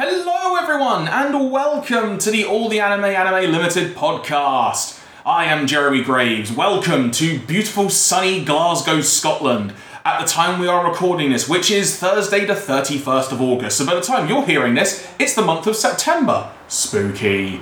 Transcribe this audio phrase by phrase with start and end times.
[0.00, 5.02] Hello, everyone, and welcome to the All the Anime Anime Limited podcast.
[5.26, 6.52] I am Jeremy Graves.
[6.52, 9.74] Welcome to beautiful sunny Glasgow, Scotland.
[10.04, 13.78] At the time we are recording this, which is Thursday, the 31st of August.
[13.78, 16.48] So by the time you're hearing this, it's the month of September.
[16.68, 17.60] Spooky.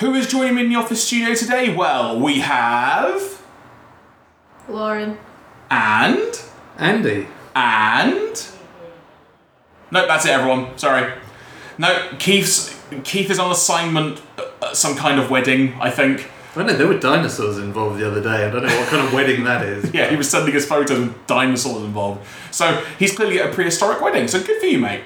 [0.00, 1.72] Who is joining me in the office studio today?
[1.72, 3.44] Well, we have.
[4.68, 5.18] Lauren.
[5.70, 6.42] And.
[6.78, 7.28] Andy.
[7.54, 8.44] And.
[9.92, 10.76] Nope, that's it, everyone.
[10.76, 11.12] Sorry.
[11.78, 14.22] No, Keith's Keith is on assignment
[14.62, 16.30] at some kind of wedding, I think.
[16.54, 18.46] I know there were dinosaurs involved the other day.
[18.46, 19.90] I don't know what kind of wedding that is.
[19.94, 22.26] Yeah, he was sending us photos with dinosaurs involved.
[22.50, 24.26] So he's clearly at a prehistoric wedding.
[24.26, 25.02] So good for you, mate.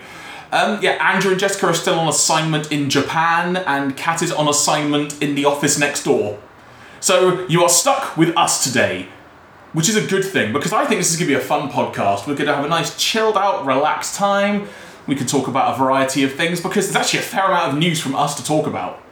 [0.52, 4.48] Um, yeah, Andrew and Jessica are still on assignment in Japan, and Kat is on
[4.48, 6.38] assignment in the office next door.
[7.00, 9.08] So you are stuck with us today,
[9.72, 11.70] which is a good thing because I think this is going to be a fun
[11.70, 12.26] podcast.
[12.26, 14.68] We're going to have a nice, chilled out, relaxed time.
[15.10, 17.78] We can talk about a variety of things because there's actually a fair amount of
[17.80, 19.02] news from us to talk about.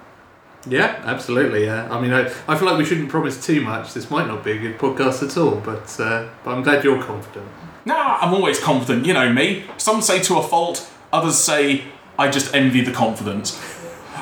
[0.64, 1.64] Yeah, absolutely.
[1.64, 3.94] Yeah, I mean, I, I feel like we shouldn't promise too much.
[3.94, 7.02] This might not be a good podcast at all, but uh, but I'm glad you're
[7.02, 7.48] confident.
[7.84, 9.64] Nah, I'm always confident, you know me.
[9.76, 11.82] Some say to a fault, others say
[12.16, 13.60] I just envy the confidence.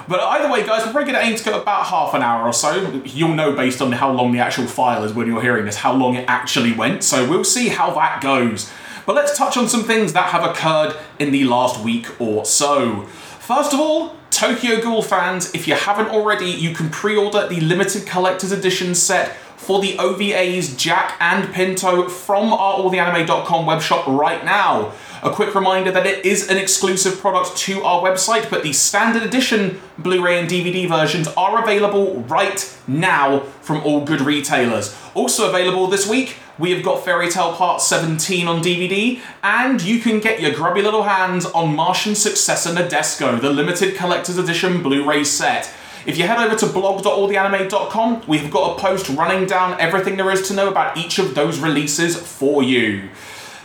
[0.09, 2.55] But either way, guys, we're going to aim to go about half an hour or
[2.55, 3.03] so.
[3.05, 5.93] You'll know based on how long the actual file is when you're hearing this, how
[5.93, 7.05] long it actually went.
[7.05, 8.72] So we'll see how that goes.
[9.07, 13.03] But let's touch on some things that have occurred in the last week or so.
[13.39, 17.61] First of all, Tokyo Ghoul fans, if you haven't already, you can pre order the
[17.61, 24.45] limited collector's edition set for the OVAs Jack and Pinto from our alltheanime.com webshop right
[24.45, 24.93] now.
[25.23, 29.23] A quick reminder that it is an exclusive product to our website, but the standard
[29.23, 34.95] edition Blu ray and DVD versions are available right now from all good retailers.
[35.15, 40.01] Also available this week, we have got Fairy Tail Part 17 on DVD, and you
[40.01, 45.09] can get your grubby little hands on Martian Successor Nadesico, the limited collector's edition Blu
[45.09, 45.71] ray set.
[46.07, 50.31] If you head over to blog.alltheanime.com, we have got a post running down everything there
[50.31, 53.09] is to know about each of those releases for you.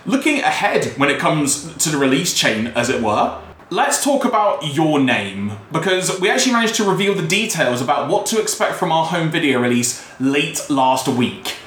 [0.08, 4.74] Looking ahead when it comes to the release chain, as it were, let's talk about
[4.76, 8.92] Your Name, because we actually managed to reveal the details about what to expect from
[8.92, 11.58] our home video release late last week.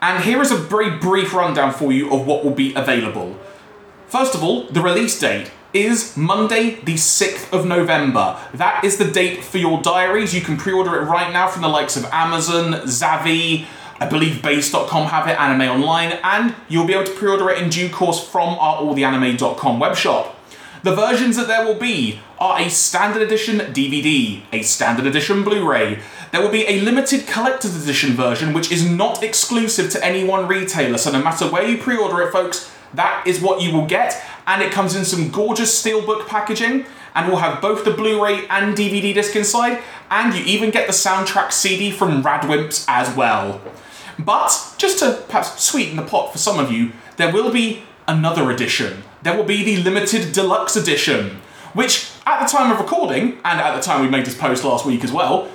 [0.00, 3.36] And here is a very brief rundown for you of what will be available.
[4.06, 8.38] First of all, the release date is Monday, the 6th of November.
[8.54, 10.32] That is the date for your diaries.
[10.32, 13.66] You can pre order it right now from the likes of Amazon, Zavvi,
[14.00, 17.62] I believe base.com have it, Anime Online, and you'll be able to pre order it
[17.62, 20.32] in due course from our alltheanime.com webshop.
[20.84, 25.68] The versions that there will be are a standard edition DVD, a standard edition Blu
[25.68, 26.00] ray.
[26.30, 30.46] There will be a limited collector's edition version, which is not exclusive to any one
[30.46, 33.86] retailer, so no matter where you pre order it, folks, that is what you will
[33.86, 34.22] get.
[34.46, 38.46] And it comes in some gorgeous steelbook packaging, and will have both the Blu ray
[38.48, 43.60] and DVD disc inside, and you even get the soundtrack CD from Radwimps as well.
[44.18, 48.50] But just to perhaps sweeten the pot for some of you, there will be another
[48.50, 49.02] edition.
[49.22, 51.40] There will be the limited deluxe edition,
[51.72, 54.84] which at the time of recording, and at the time we made this post last
[54.84, 55.48] week as well,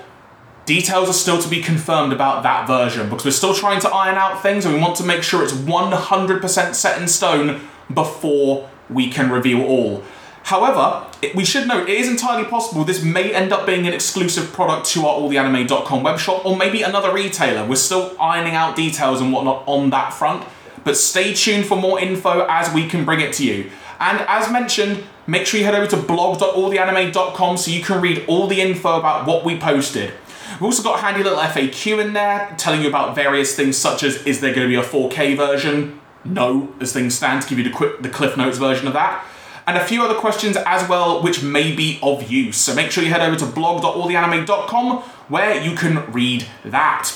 [0.66, 4.16] details are still to be confirmed about that version because we're still trying to iron
[4.16, 9.10] out things and we want to make sure it's 100% set in stone before we
[9.10, 10.04] can reveal all.
[10.44, 13.94] However, it, we should note it is entirely possible this may end up being an
[13.94, 17.68] exclusive product to our alltheanime.com webshop or maybe another retailer.
[17.68, 20.48] We're still ironing out details and whatnot on that front,
[20.84, 23.70] but stay tuned for more info as we can bring it to you.
[24.00, 28.48] And as mentioned, make sure you head over to blog.alltheanime.com so you can read all
[28.48, 30.14] the info about what we posted.
[30.54, 34.04] We've also got a handy little FAQ in there telling you about various things such
[34.04, 36.00] as is there going to be a 4K version?
[36.26, 39.26] No, as things stand, to give you the, quick, the Cliff Notes version of that
[39.70, 42.58] and a few other questions as well, which may be of use.
[42.58, 44.98] So make sure you head over to blog.alltheanime.com
[45.28, 47.12] where you can read that.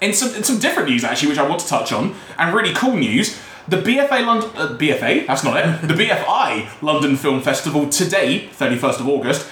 [0.00, 2.72] In some, in some different news, actually, which I want to touch on, and really
[2.72, 7.86] cool news, the BFA London, uh, BFA, that's not it, the BFI London Film Festival
[7.88, 9.46] today, 31st of August,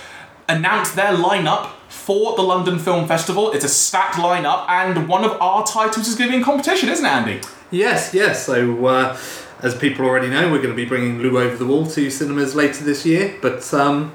[0.51, 3.53] announced their lineup for the London Film Festival.
[3.53, 6.89] It's a stacked lineup, and one of our titles is going to be in competition,
[6.89, 7.41] isn't it, Andy?
[7.71, 8.45] Yes, yes.
[8.45, 9.19] So, uh,
[9.63, 12.55] as people already know, we're going to be bringing Lu Over the Wall to cinemas
[12.55, 14.13] later this year, but um,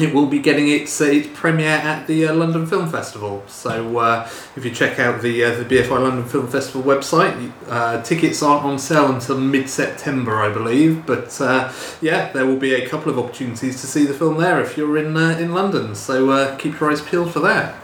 [0.00, 3.42] it will be getting its, uh, its premiere at the uh, London Film Festival.
[3.46, 8.02] So, uh, if you check out the uh, the BFI London Film Festival website, uh,
[8.02, 11.06] tickets aren't on sale until mid September, I believe.
[11.06, 14.60] But uh, yeah, there will be a couple of opportunities to see the film there
[14.60, 15.94] if you're in in London.
[15.94, 17.74] So, keep your eyes peeled for that.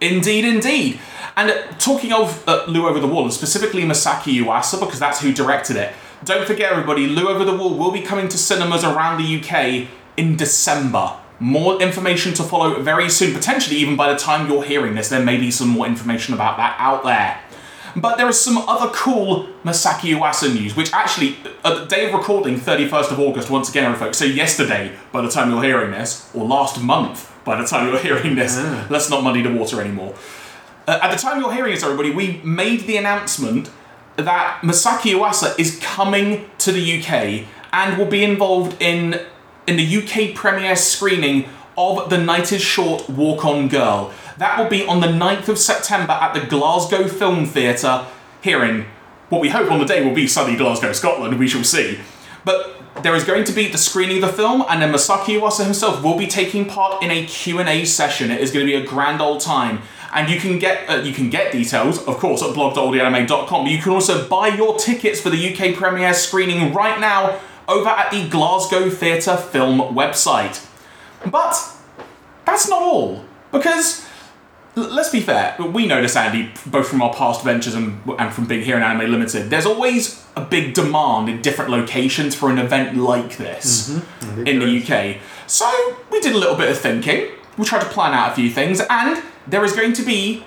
[0.00, 1.00] Indeed, indeed.
[1.36, 5.76] And talking of Lu Over the Wall, and specifically Masaaki Yuasa, because that's who directed
[5.76, 5.92] it
[6.24, 9.88] don't forget, everybody, Lu Over the Wall will be coming to cinemas around the UK
[10.16, 11.16] in December.
[11.38, 13.34] More information to follow very soon.
[13.34, 16.56] Potentially, even by the time you're hearing this, there may be some more information about
[16.56, 17.40] that out there.
[17.94, 22.12] But there is some other cool Masaaki Yuasa news, which actually, at the day of
[22.12, 26.30] recording, 31st of August, once again, folks, so yesterday, by the time you're hearing this,
[26.34, 28.56] or last month, by the time you're hearing this,
[28.90, 30.14] let's not muddy the water anymore.
[30.86, 33.70] Uh, at the time you're hearing this, everybody, we made the announcement
[34.16, 39.20] that Masaaki Yuasa is coming to the UK and will be involved in
[39.66, 44.12] in the UK premiere screening of The Night is Short Walk On Girl.
[44.38, 48.06] That will be on the 9th of September at the Glasgow Film Theatre
[48.42, 48.86] here in
[49.28, 51.98] what we hope on the day will be sunny Glasgow, Scotland, we shall see.
[52.44, 55.64] But there is going to be the screening of the film and then Masaaki Yuasa
[55.64, 58.30] himself will be taking part in a Q&A session.
[58.30, 59.80] It is going to be a grand old time
[60.14, 63.64] and you can get uh, you can get details, of course, at blog.alltheanime.com.
[63.64, 67.88] But you can also buy your tickets for the UK premiere screening right now over
[67.88, 70.66] at the Glasgow Theatre Film website.
[71.24, 71.56] But
[72.44, 74.06] that's not all, because
[74.76, 78.46] let's be fair, we know this, Andy, both from our past ventures and, and from
[78.46, 79.50] being here in Anime Limited.
[79.50, 83.88] There's always a big demand in different locations for an event like this
[84.44, 85.16] in the UK.
[85.46, 87.30] So we did a little bit of thinking.
[87.56, 90.44] We tried to plan out a few things, and there is going to be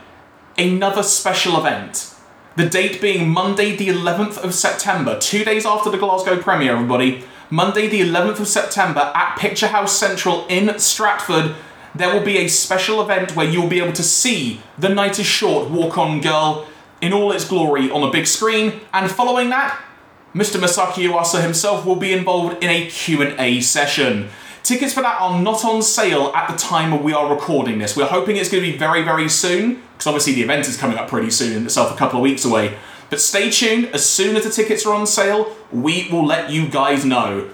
[0.57, 2.13] another special event.
[2.55, 7.23] The date being Monday, the 11th of September, two days after the Glasgow premiere, everybody.
[7.49, 11.55] Monday, the 11th of September at Picture House Central in Stratford,
[11.95, 15.25] there will be a special event where you'll be able to see The Night is
[15.25, 16.67] Short Walk On Girl
[17.01, 19.81] in all its glory on a big screen, and following that,
[20.35, 20.59] Mr.
[20.59, 24.29] Masaaki Yuasa himself will be involved in a Q&A session.
[24.63, 27.95] Tickets for that are not on sale at the time we are recording this.
[27.95, 30.97] We're hoping it's going to be very, very soon, because obviously the event is coming
[30.97, 32.77] up pretty soon in itself, a couple of weeks away.
[33.09, 36.69] But stay tuned, as soon as the tickets are on sale, we will let you
[36.69, 37.49] guys know.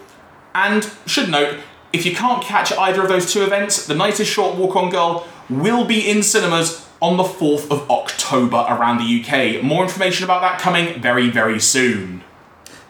[0.54, 1.58] And should note,
[1.92, 4.92] if you can't catch either of those two events, The Night is Short Walk On
[4.92, 9.64] Girl will be in cinemas on the 4th of October around the UK.
[9.64, 12.24] More information about that coming very, very soon.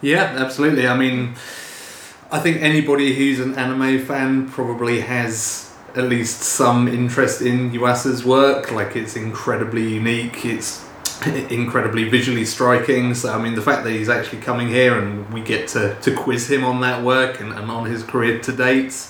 [0.02, 0.86] Yeah, absolutely.
[0.86, 1.36] I mean,
[2.30, 5.65] I think anybody who's an anime fan probably has
[5.96, 8.72] at least some interest in Yuasa's work.
[8.72, 10.46] Like, it's incredibly unique.
[10.46, 10.84] It's
[11.26, 13.14] incredibly visually striking.
[13.14, 16.16] So, I mean, the fact that he's actually coming here and we get to, to
[16.16, 19.08] quiz him on that work and, and on his career to date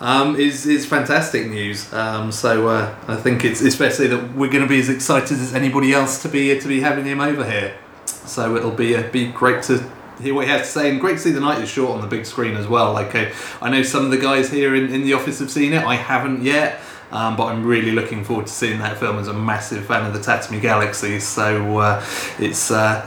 [0.00, 1.90] um, is, is fantastic news.
[1.92, 5.54] Um, so, uh, I think it's, say that we're going to be as excited as
[5.54, 7.76] anybody else to be to be having him over here.
[8.04, 11.14] So, it'll be, uh, be great to hear what he has to say and great
[11.14, 13.30] to see the night is short on the big screen as well like uh,
[13.60, 15.94] i know some of the guys here in, in the office have seen it i
[15.94, 16.80] haven't yet
[17.10, 20.12] um, but I'm really looking forward to seeing that film as a massive fan of
[20.12, 21.20] the Tatami Galaxy.
[21.20, 22.04] So uh,
[22.38, 23.06] it's uh,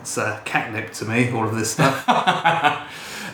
[0.00, 2.04] it's uh, catnip to me, all of this stuff.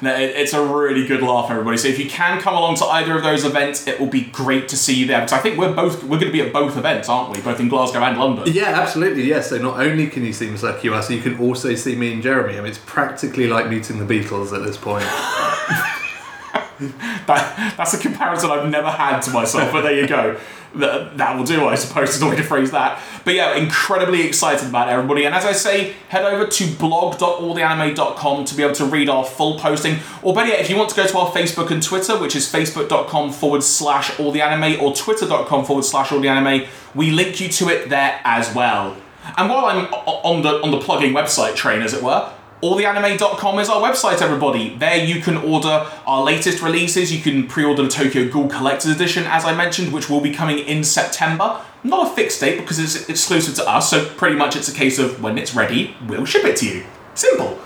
[0.00, 1.76] No, it- it's a really good laugh, everybody.
[1.76, 4.68] So if you can come along to either of those events, it will be great
[4.68, 5.18] to see you there.
[5.20, 7.40] Because I think we're both we're going to be at both events, aren't we?
[7.42, 8.44] Both in Glasgow and London.
[8.52, 9.24] yeah, absolutely.
[9.24, 9.40] Yeah.
[9.40, 12.54] So not only can you see Masaaki Yuasa, you can also see me and Jeremy.
[12.54, 15.04] I mean, it's practically like meeting the Beatles at this point.
[17.26, 20.38] That, that's a comparison I've never had to myself, but there you go.
[20.76, 23.02] That, that will do, I suppose, is the way to phrase that.
[23.24, 25.24] But yeah, incredibly excited about everybody.
[25.24, 29.58] And as I say, head over to blog.alltheanime.com to be able to read our full
[29.58, 29.98] posting.
[30.22, 32.50] Or better yet, if you want to go to our Facebook and Twitter, which is
[32.50, 38.20] facebook.com forward slash alltheanime or twitter.com forward slash alltheanime, we link you to it there
[38.24, 38.96] as well.
[39.36, 43.68] And while I'm on the on the plugging website train, as it were, alltheanime.com is
[43.68, 44.74] our website, everybody.
[44.76, 47.12] There you can order our latest releases.
[47.12, 50.58] You can pre-order the Tokyo Ghoul Collector's Edition, as I mentioned, which will be coming
[50.58, 51.60] in September.
[51.84, 54.98] Not a fixed date because it's exclusive to us, so pretty much it's a case
[54.98, 56.84] of when it's ready, we'll ship it to you.
[57.14, 57.58] Simple.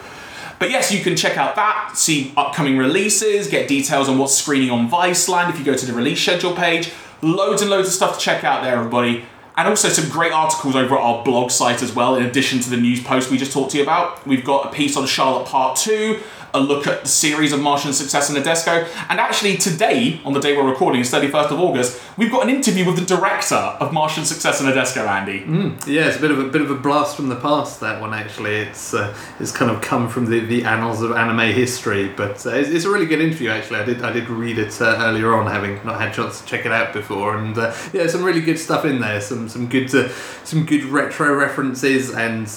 [0.58, 4.70] But yes, you can check out that, see upcoming releases, get details on what's screening
[4.70, 6.92] on Viceland if you go to the release schedule page.
[7.22, 9.24] Loads and loads of stuff to check out there, everybody.
[9.56, 12.70] And also some great articles over at our blog site as well, in addition to
[12.70, 14.26] the news post we just talked to you about.
[14.26, 16.20] We've got a piece on Charlotte Part 2,
[16.54, 20.56] a look at the series of Martian Successor Nadesico, and actually today, on the day
[20.56, 24.24] we're recording, it's 31st of August, we've got an interview with the director of Martian
[24.24, 25.44] Successor Nadesico, Andy.
[25.86, 27.80] Yeah, it's a bit of a bit of a blast from the past.
[27.80, 31.52] That one actually, it's uh, it's kind of come from the, the annals of anime
[31.54, 32.08] history.
[32.08, 33.50] But uh, it's, it's a really good interview.
[33.50, 36.40] Actually, I did I did read it uh, earlier on, having not had a chance
[36.40, 37.36] to check it out before.
[37.36, 39.20] And uh, yeah, some really good stuff in there.
[39.20, 40.08] Some some good uh,
[40.44, 42.48] some good retro references and.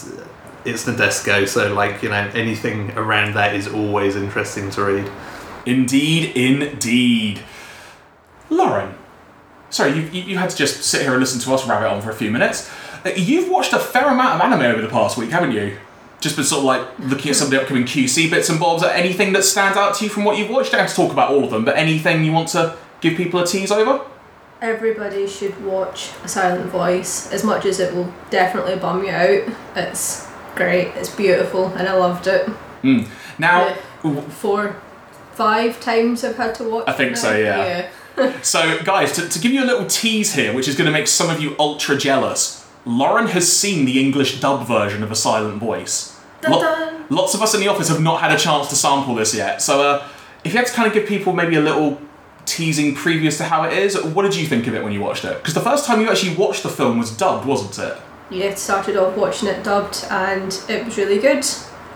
[0.65, 5.11] It's Nadesico, so like you know, anything around that is always interesting to read.
[5.65, 7.41] Indeed, indeed.
[8.49, 8.95] Lauren,
[9.69, 12.01] sorry, you, you, you had to just sit here and listen to us rabbit on
[12.01, 12.71] for a few minutes.
[13.05, 15.77] Uh, You've watched a fair amount of anime over the past week, haven't you?
[16.25, 18.83] just been sort of like looking at some of the upcoming QC bits and bobs.
[18.83, 20.73] Anything that stands out to you from what you've watched?
[20.73, 23.15] I don't have to talk about all of them, but anything you want to give
[23.15, 24.03] people a tease over?
[24.61, 29.47] Everybody should watch A Silent Voice, as much as it will definitely bum you out.
[29.75, 30.25] It's
[30.55, 32.49] great, it's beautiful, and I loved it.
[33.37, 34.75] Now, The four,
[35.33, 37.37] five times I've had to watch I think so, now.
[37.37, 37.89] yeah.
[38.43, 41.07] So, guys, to, to give you a little tease here, which is going to make
[41.07, 45.57] some of you ultra jealous, Lauren has seen the English dub version of A Silent
[45.59, 46.17] Voice.
[46.47, 49.35] Lo- lots of us in the office have not had a chance to sample this
[49.35, 49.61] yet.
[49.61, 50.07] So, uh,
[50.45, 51.99] if you had to kind of give people maybe a little
[52.45, 55.01] teasing preview as to how it is, what did you think of it when you
[55.01, 55.35] watched it?
[55.37, 57.97] Because the first time you actually watched the film was dubbed, wasn't it?
[58.29, 61.45] Yeah, started off watching it dubbed, and it was really good.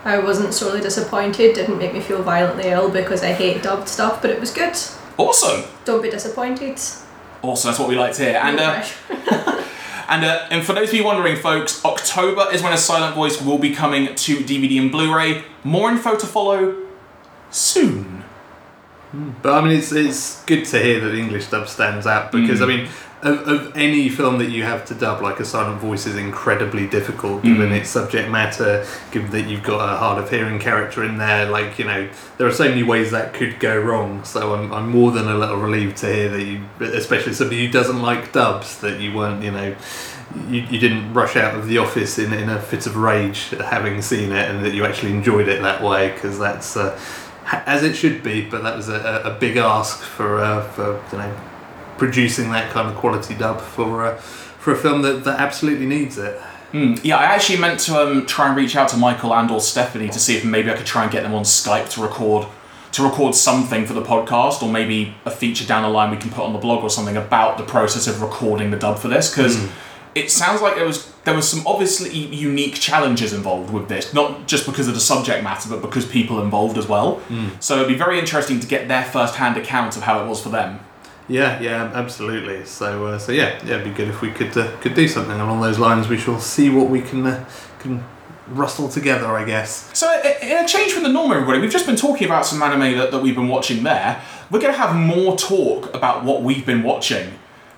[0.06, 4.22] I wasn't sorely disappointed, didn't make me feel violently ill because I hate dubbed stuff,
[4.22, 4.78] but it was good.
[5.18, 5.64] Awesome.
[5.86, 6.80] Don't be disappointed.
[7.42, 8.40] Awesome, that's what we like to hear.
[8.42, 9.64] And No uh.
[10.10, 13.40] And, uh, and for those of you wondering, folks, October is when A Silent Voice
[13.40, 15.44] will be coming to DVD and Blu-ray.
[15.64, 16.88] More info to follow
[17.52, 18.24] soon.
[19.14, 22.62] But I mean, it's it's good to hear that the English dub stands out because
[22.62, 22.88] I mean,
[23.22, 26.88] of, of any film that you have to dub, like a silent voice is incredibly
[26.88, 31.18] difficult given its subject matter, given that you've got a hard of hearing character in
[31.18, 31.50] there.
[31.50, 34.24] Like you know, there are so many ways that could go wrong.
[34.24, 37.72] So I'm I'm more than a little relieved to hear that you, especially somebody who
[37.72, 39.76] doesn't like dubs, that you weren't you know.
[40.48, 44.00] You, you didn't rush out of the office in, in a fit of rage having
[44.04, 47.00] seen it and that you actually enjoyed it that way because that's uh,
[47.66, 51.04] as it should be, but that was a, a a big ask for uh, for
[51.12, 51.36] you know
[52.00, 56.18] producing that kind of quality dub for uh, for a film that, that absolutely needs
[56.18, 56.40] it.
[56.72, 56.96] Hmm.
[57.04, 60.10] Yeah, I actually meant to um, try and reach out to Michael and or Stephanie
[60.10, 62.48] to see if maybe I could try and get them on Skype to record
[62.92, 66.32] to record something for the podcast, or maybe a feature down the line we can
[66.32, 69.30] put on the blog or something about the process of recording the dub for this
[69.30, 69.70] because.
[70.16, 74.48] It sounds like there was there was some obviously unique challenges involved with this, not
[74.48, 77.22] just because of the subject matter, but because people involved as well.
[77.60, 80.50] So it'd be very interesting to get their first-hand account of how it was for
[80.50, 80.80] them.
[81.30, 82.66] Yeah, yeah, absolutely.
[82.66, 85.40] So uh, so yeah, yeah, it'd be good if we could uh, could do something
[85.40, 86.10] along those lines.
[86.10, 88.04] We shall see what we can uh, can
[88.48, 89.90] rustle together, I guess.
[89.98, 92.98] So, in a change from the norm, everybody, we've just been talking about some anime
[92.98, 94.22] that, that we've been watching there.
[94.50, 97.34] We're going to have more talk about what we've been watching.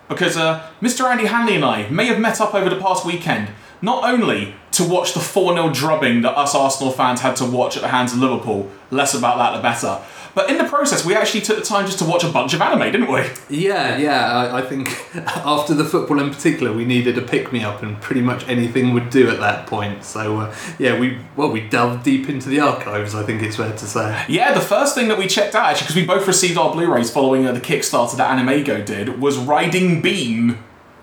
[0.08, 1.06] Because uh, Mr.
[1.10, 3.50] Andy Hanley and I may have met up over the past weekend,
[3.82, 7.76] not only to watch the 4 0 drubbing that us Arsenal fans had to watch
[7.76, 10.02] at the hands of Liverpool, less about that the better,
[10.34, 12.62] but in the process, we actually took the time just to watch a bunch of
[12.62, 13.26] anime, didn't we?
[13.50, 14.26] Yeah, yeah.
[14.26, 18.00] I, I think after the football in particular, we needed a pick me up, and
[18.02, 20.04] pretty much anything would do at that point.
[20.04, 23.16] So uh, yeah, we well we delved deep into the archives.
[23.16, 24.26] I think it's fair to say.
[24.28, 27.12] Yeah, the first thing that we checked out, actually, because we both received our Blu-rays
[27.12, 30.58] following uh, the Kickstarter that AnimEigo did, was Riding Bean,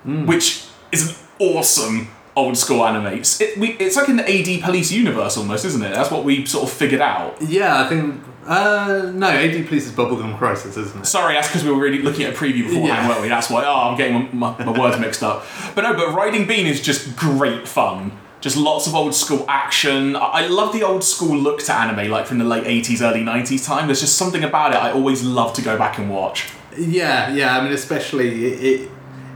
[0.05, 2.09] which is an awesome
[2.39, 3.19] old school anime.
[3.19, 5.93] It's, it, we, it's like in the AD Police universe almost, isn't it?
[5.93, 7.37] That's what we sort of figured out.
[7.43, 9.29] Yeah, I think uh, no.
[9.29, 11.07] AD Police is Bubblegum Crisis, isn't it?
[11.07, 13.09] Sorry, that's because we were really looking at a preview beforehand, Yeah.
[13.09, 13.29] weren't we?
[13.29, 13.65] That's why.
[13.65, 15.45] Oh, I'm getting my, my, words mixed up.
[15.75, 18.13] But no, but Riding Bean is just great fun.
[18.41, 20.17] Just lots of old school action.
[20.17, 23.21] I I love the old school look to anime, like from the late 80s, early
[23.23, 23.87] 90s time.
[23.87, 26.49] There's just something about it I always love to go back and watch.
[26.77, 27.59] Yeah, yeah.
[27.59, 28.91] I mean, especially it, it,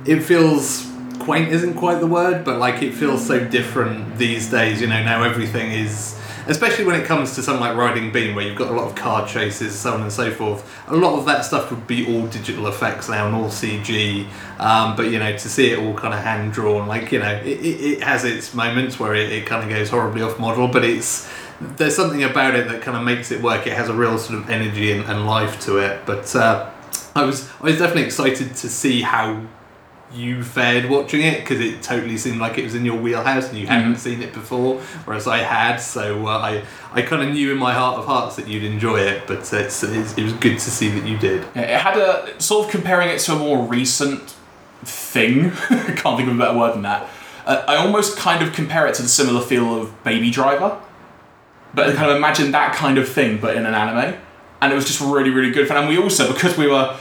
[0.06, 0.88] it feels
[1.18, 4.80] quaint isn't quite the word, but like it feels so different these days.
[4.80, 8.46] You know, now everything is, especially when it comes to something like Riding Bean, where
[8.46, 10.68] you've got a lot of car chases, so on and so forth.
[10.88, 14.26] A lot of that stuff would be all digital effects now and all CG.
[14.58, 17.32] Um, but you know, to see it all kind of hand drawn, like you know,
[17.44, 20.84] it, it, has its moments where it, it kind of goes horribly off model, but
[20.84, 21.30] it's
[21.60, 23.66] there's something about it that kind of makes it work.
[23.66, 26.04] It has a real sort of energy and, and life to it.
[26.06, 26.70] But uh,
[27.14, 29.42] I was I was definitely excited to see how
[30.14, 33.58] you fared watching it because it totally seemed like it was in your wheelhouse and
[33.58, 35.76] you hadn't seen it before, whereas I had.
[35.76, 39.00] So uh, I I kind of knew in my heart of hearts that you'd enjoy
[39.00, 41.46] it, but it's, it's, it was good to see that you did.
[41.54, 44.36] Yeah, It had a sort of comparing it to a more recent
[44.84, 45.50] thing.
[45.96, 47.08] Can't think of a better word than that.
[47.46, 50.80] Uh, I almost kind of compare it to the similar feel of Baby Driver,
[51.74, 54.20] but I kind of imagine that kind of thing, but in an anime,
[54.60, 55.78] and it was just really, really good fun.
[55.78, 56.96] And we also because we were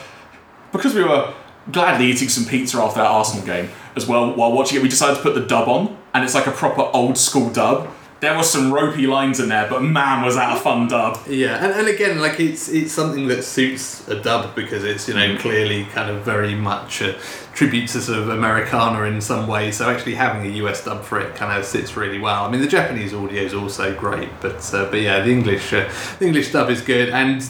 [0.72, 1.34] because we were
[1.72, 5.18] gladly eating some pizza after that Arsenal game as well while watching it, we decided
[5.18, 7.90] to put the dub on, and it's like a proper old school dub.
[8.20, 11.20] There were some ropey lines in there, but man, was that a fun dub.
[11.28, 15.16] Yeah, and, and again, like it's it's something that suits a dub because it's you
[15.16, 17.18] know clearly kind of very much a
[17.54, 19.72] tribute to sort of Americana in some way.
[19.72, 22.46] So actually having a US dub for it kind of sits really well.
[22.46, 25.92] I mean, the Japanese audio is also great, but uh, but yeah, the English uh,
[26.20, 27.44] the English dub is good and.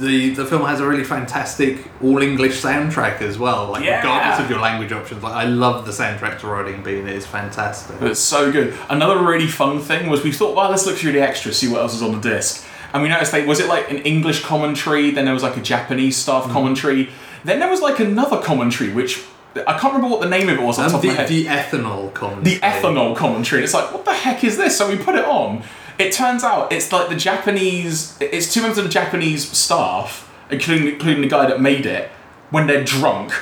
[0.00, 3.68] The the film has a really fantastic all English soundtrack as well.
[3.70, 3.96] Like Yeah.
[3.98, 7.08] regardless of your language options, like I love the soundtrack to Riding Bean.
[7.08, 7.96] It is fantastic.
[8.02, 8.74] It's so good.
[8.90, 11.80] Another really fun thing was we thought, well, let's look through the extras, see what
[11.80, 12.64] else is on the disc.
[12.92, 15.62] And we noticed they was it like an English commentary, then there was like a
[15.62, 16.52] Japanese staff Mm.
[16.52, 17.08] commentary,
[17.44, 19.22] then there was like another commentary which
[19.66, 21.20] I can't remember what the name of it was on Um, top the, of my
[21.22, 21.28] head.
[21.28, 22.54] the ethanol commentary.
[22.54, 23.64] the ethanol commentary.
[23.64, 24.76] It's like, what the heck is this?
[24.76, 25.62] So we put it on.
[25.98, 28.16] It turns out it's like the Japanese.
[28.20, 32.10] It's two members of the Japanese staff, including including the guy that made it,
[32.50, 33.32] when they're drunk.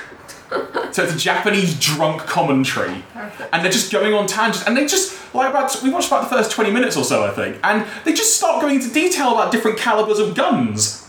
[0.92, 3.50] so it's a Japanese drunk commentary, Perfect.
[3.52, 6.34] and they're just going on tangents, and they just like about we watched about the
[6.34, 9.52] first twenty minutes or so, I think, and they just start going into detail about
[9.52, 11.02] different calibers of guns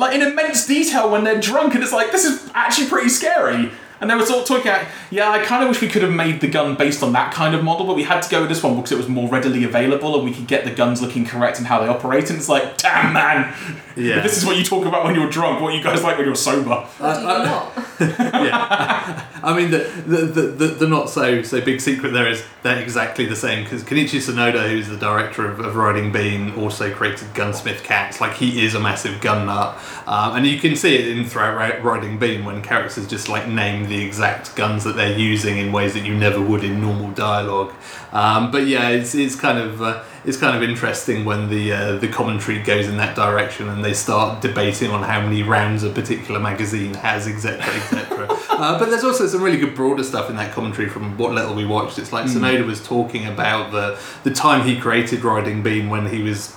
[0.00, 3.70] like in immense detail when they're drunk, and it's like this is actually pretty scary.
[4.00, 6.12] And they were sort of talking about, yeah, I kind of wish we could have
[6.12, 8.48] made the gun based on that kind of model, but we had to go with
[8.48, 11.26] this one because it was more readily available and we could get the guns looking
[11.26, 12.30] correct and how they operate.
[12.30, 13.54] And it's like, damn, man,
[13.96, 14.20] Yeah.
[14.20, 15.60] this is what you talk about when you're drunk.
[15.60, 16.70] What you guys like when you're sober?
[16.70, 17.72] What do uh, not?
[18.00, 19.26] yeah.
[19.42, 22.80] I mean, the, the, the, the, the not so so big secret there is they're
[22.80, 27.32] exactly the same because Kenichi Sonoda, who's the director of, of Riding Bean, also created
[27.34, 28.20] Gunsmith Cats.
[28.20, 29.78] Like, he is a massive gun nut.
[30.06, 33.86] Um, and you can see it in throughout Riding Bean when characters just like name
[33.90, 37.74] the exact guns that they're using in ways that you never would in normal dialogue.
[38.12, 39.82] Um, but yeah, it's, it's kind of.
[39.82, 43.84] Uh, it's kind of interesting when the uh, the commentary goes in that direction and
[43.84, 48.26] they start debating on how many rounds a particular magazine has, etc., etc.
[48.50, 51.54] uh, but there's also some really good broader stuff in that commentary from what little
[51.54, 51.98] we watched.
[51.98, 56.22] It's like Sonoda was talking about the the time he created Riding Bean when he
[56.22, 56.54] was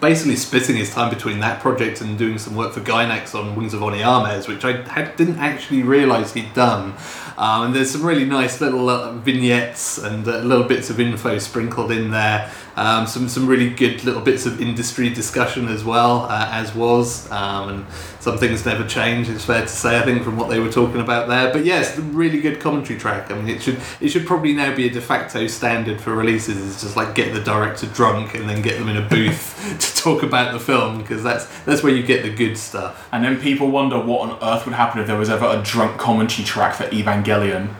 [0.00, 3.74] basically splitting his time between that project and doing some work for Gainax on Wings
[3.74, 6.94] of Honneamise, which I had, didn't actually realise he'd done.
[7.38, 11.38] Um, and there's some really nice little uh, vignettes and uh, little bits of info
[11.38, 12.50] sprinkled in there.
[12.76, 17.30] Um, some some really good little bits of industry discussion as well, uh, as was.
[17.30, 17.86] Um, and
[18.26, 19.28] some things never change.
[19.28, 21.52] It's fair to say, I think, from what they were talking about there.
[21.52, 23.30] But yes, the really good commentary track.
[23.30, 26.56] I mean, it should it should probably now be a de facto standard for releases.
[26.56, 30.02] Is just like get the director drunk and then get them in a booth to
[30.02, 33.08] talk about the film because that's that's where you get the good stuff.
[33.12, 35.96] And then people wonder what on earth would happen if there was ever a drunk
[35.96, 37.76] commentary track for Evangelion.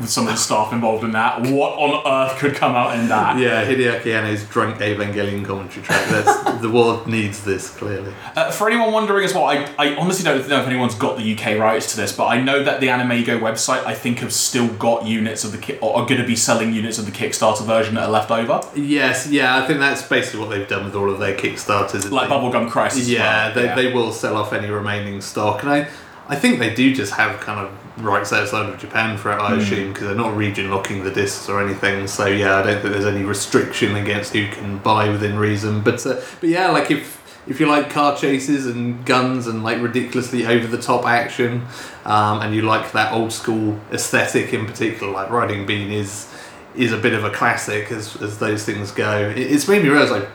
[0.00, 1.42] With some of the staff involved in that.
[1.42, 3.38] What on earth could come out in that?
[3.38, 6.08] Yeah, Hideaki Anno's drunk Evangelion commentary track.
[6.08, 8.12] That's, the world needs this clearly.
[8.34, 11.34] Uh, for anyone wondering as well, I, I honestly don't know if anyone's got the
[11.34, 14.68] UK rights to this, but I know that the AnimEigo website, I think, have still
[14.68, 17.64] got units of the ki- or are going to be selling units of the Kickstarter
[17.66, 20.94] version that are left over, Yes, yeah, I think that's basically what they've done with
[20.94, 22.10] all of their Kickstarters.
[22.10, 23.08] like they- Bubblegum Crisis.
[23.08, 23.76] Yeah, well.
[23.76, 25.88] they, they will sell off any remaining stock, and I,
[26.28, 29.36] I think they do just have kind of rights outside of Japan for it.
[29.36, 32.06] I assume because they're not region locking the discs or anything.
[32.06, 35.80] So yeah, I don't think there's any restriction against who can buy within reason.
[35.82, 37.20] But uh, but yeah, like if.
[37.44, 41.66] If you like car chases and guns and like ridiculously over the top action,
[42.04, 46.32] um, and you like that old school aesthetic in particular, like Riding Bean is
[46.76, 49.28] is a bit of a classic as, as those things go.
[49.28, 50.28] It, it's made me realise I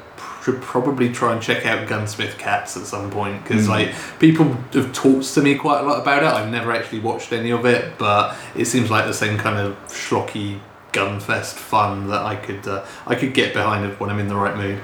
[0.47, 3.69] should probably try and check out Gunsmith Cats at some point because Mm.
[3.69, 6.29] like people have talked to me quite a lot about it.
[6.29, 9.75] I've never actually watched any of it, but it seems like the same kind of
[9.89, 10.60] schlocky
[10.93, 14.55] gunfest fun that I could uh, I could get behind when I'm in the right
[14.55, 14.79] mood.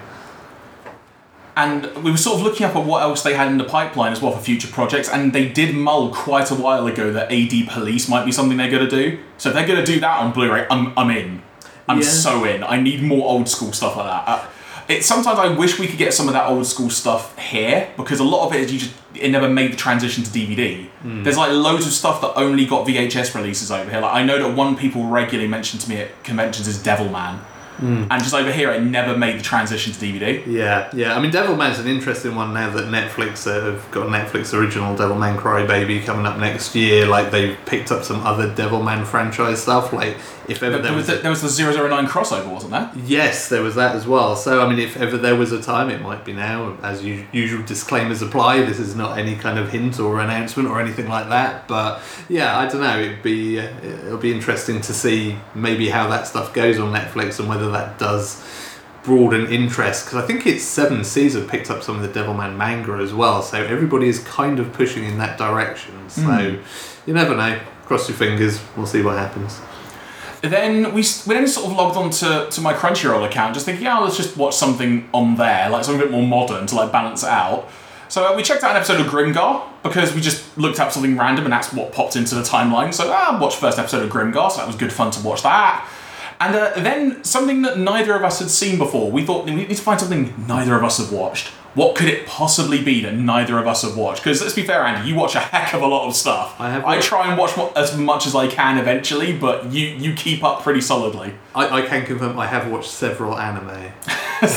[1.56, 4.12] And we were sort of looking up at what else they had in the pipeline
[4.12, 7.70] as well for future projects, and they did mull quite a while ago that AD
[7.70, 9.20] Police might be something they're going to do.
[9.38, 11.44] So if they're going to do that on Blu-ray, I'm, I'm in.
[11.88, 12.04] I'm Yeah.
[12.08, 12.64] so in.
[12.64, 14.24] I need more old school stuff like that.
[14.28, 14.44] Uh,
[14.88, 18.20] it sometimes I wish we could get some of that old school stuff here because
[18.20, 20.86] a lot of it is you just it never made the transition to DVD.
[20.88, 21.24] Hmm.
[21.24, 24.02] There's like loads of stuff that only got VHS releases over here.
[24.02, 27.38] Like I know that one people regularly mention to me at conventions is Devilman,
[27.78, 28.06] hmm.
[28.10, 30.46] and just over here it never made the transition to DVD.
[30.46, 31.16] Yeah, yeah.
[31.16, 34.96] I mean, Devil Devilman's an interesting one now that Netflix have got a Netflix original
[34.96, 37.06] Devil Devilman Crybaby coming up next year.
[37.06, 39.94] Like they've picked up some other Devilman franchise stuff.
[39.94, 40.18] Like
[40.48, 42.92] if ever There, there was was, the, there was the 009 crossover, wasn't there?
[43.06, 44.36] yes, there was that as well.
[44.36, 46.78] So I mean, if ever there was a time, it might be now.
[46.84, 48.62] As u- usual, disclaimers apply.
[48.64, 51.68] This is not any kind of hint or announcement or anything like that.
[51.68, 53.00] But yeah, I don't know.
[53.00, 53.70] It'd be uh,
[54.06, 57.98] it'll be interesting to see maybe how that stuff goes on Netflix and whether that
[58.00, 58.44] does
[59.04, 62.56] broaden interest because I think it's Seven Seas have picked up some of the Devilman
[62.56, 66.10] manga as well, so everybody is kind of pushing in that direction.
[66.10, 66.58] So
[67.06, 67.60] you never know.
[67.86, 68.62] Cross your fingers.
[68.78, 69.60] We'll see what happens.
[70.44, 73.88] Then we, we then sort of logged on to, to my Crunchyroll account, just thinking,
[73.88, 76.92] oh, let's just watch something on there, like something a bit more modern to like
[76.92, 77.70] balance it out.
[78.10, 81.18] So uh, we checked out an episode of Grimgar because we just looked up something
[81.18, 82.94] random and that's what popped into the timeline.
[82.94, 85.90] So ah, watch first episode of Grimgar, so that was good fun to watch that.
[86.42, 89.10] And uh, then something that neither of us had seen before.
[89.10, 91.54] We thought we need to find something neither of us have watched.
[91.76, 94.24] What could it possibly be that neither of us have watched?
[94.24, 96.56] Because let's be fair, Andy, you watch a heck of a lot of stuff.
[96.60, 99.72] I have I watched- try and watch mo- as much as I can eventually, but
[99.72, 101.34] you you keep up pretty solidly.
[101.56, 103.92] I, I can confirm I have watched several anime.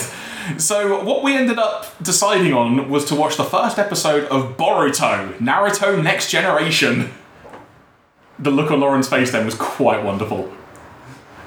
[0.58, 5.34] So what we ended up deciding on was to watch the first episode of Boruto,
[5.38, 7.10] Naruto Next Generation.
[8.38, 10.52] The look on Lauren's face then was quite wonderful.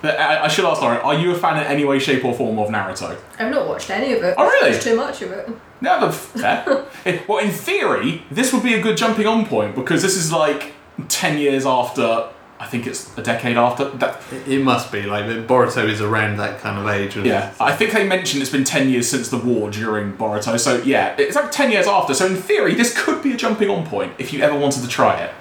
[0.04, 2.58] I, I should ask Lauren, are you a fan in any way, shape, or form
[2.60, 3.18] of Naruto?
[3.38, 4.36] I've not watched any of it.
[4.38, 4.72] Oh, really?
[4.72, 5.50] There's too much of it.
[5.82, 6.86] No, but fair.
[7.06, 10.32] Eh, well, in theory, this would be a good jumping on point because this is
[10.34, 10.74] like
[11.08, 12.28] 10 years after,
[12.60, 13.86] I think it's a decade after.
[13.92, 17.16] That, It, it must be like Boruto is around that kind of age.
[17.16, 20.60] and- yeah, I think they mentioned it's been 10 years since the war during Boruto,
[20.60, 23.70] so yeah, it's like 10 years after, so in theory, this could be a jumping
[23.70, 25.32] on point if you ever wanted to try it.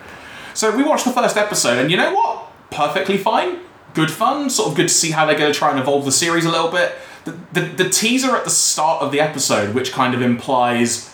[0.55, 2.53] So we watched the first episode, and you know what?
[2.71, 3.59] Perfectly fine.
[3.99, 6.13] Good fun, sort of good to see how they're going to try and evolve the
[6.13, 6.95] series a little bit.
[7.25, 11.13] The, the, the teaser at the start of the episode, which kind of implies,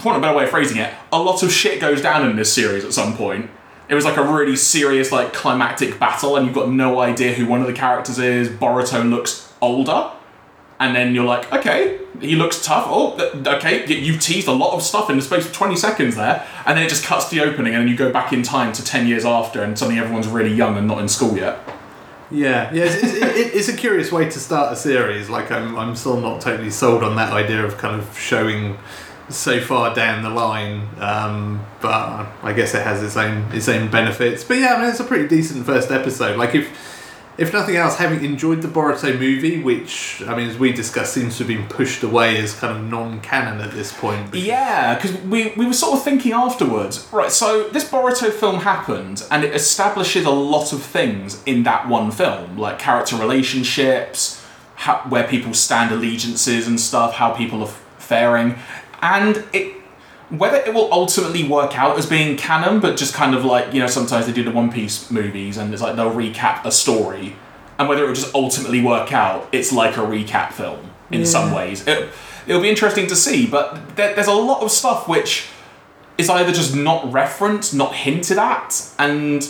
[0.00, 2.52] of a better way of phrasing it, a lot of shit goes down in this
[2.52, 3.48] series at some point.
[3.88, 7.46] It was like a really serious, like climactic battle, and you've got no idea who
[7.46, 8.48] one of the characters is.
[8.48, 10.10] Boruto looks older,
[10.82, 12.86] and then you're like, okay, he looks tough.
[12.88, 13.16] Oh,
[13.46, 16.76] okay, you've teased a lot of stuff in the space of 20 seconds there, and
[16.76, 19.06] then it just cuts the opening, and then you go back in time to 10
[19.06, 21.58] years after, and suddenly everyone's really young and not in school yet.
[22.32, 25.28] Yeah, yeah, it's, it's, it's a curious way to start a series.
[25.28, 28.78] Like, I'm, I'm still not totally sold on that idea of kind of showing
[29.28, 33.90] so far down the line, um, but I guess it has its own its own
[33.90, 34.42] benefits.
[34.42, 36.38] But yeah, I mean, it's a pretty decent first episode.
[36.38, 36.68] Like, if
[37.42, 41.36] if nothing else, having enjoyed the Boruto movie, which I mean, as we discussed, seems
[41.38, 44.32] to have been pushed away as kind of non-canon at this point.
[44.32, 49.24] Yeah, because we, we were sort of thinking afterwards, right, so this Boruto film happened
[49.28, 54.40] and it establishes a lot of things in that one film, like character relationships,
[54.76, 58.54] how, where people stand allegiances and stuff, how people are faring,
[59.00, 59.81] and it
[60.38, 63.80] whether it will ultimately work out as being canon, but just kind of like, you
[63.80, 67.36] know, sometimes they do the One Piece movies and it's like they'll recap a story,
[67.78, 71.52] and whether it will just ultimately work out, it's like a recap film in some
[71.52, 71.86] ways.
[71.86, 72.08] It,
[72.46, 75.48] it'll be interesting to see, but there, there's a lot of stuff which
[76.16, 79.46] is either just not referenced, not hinted at, and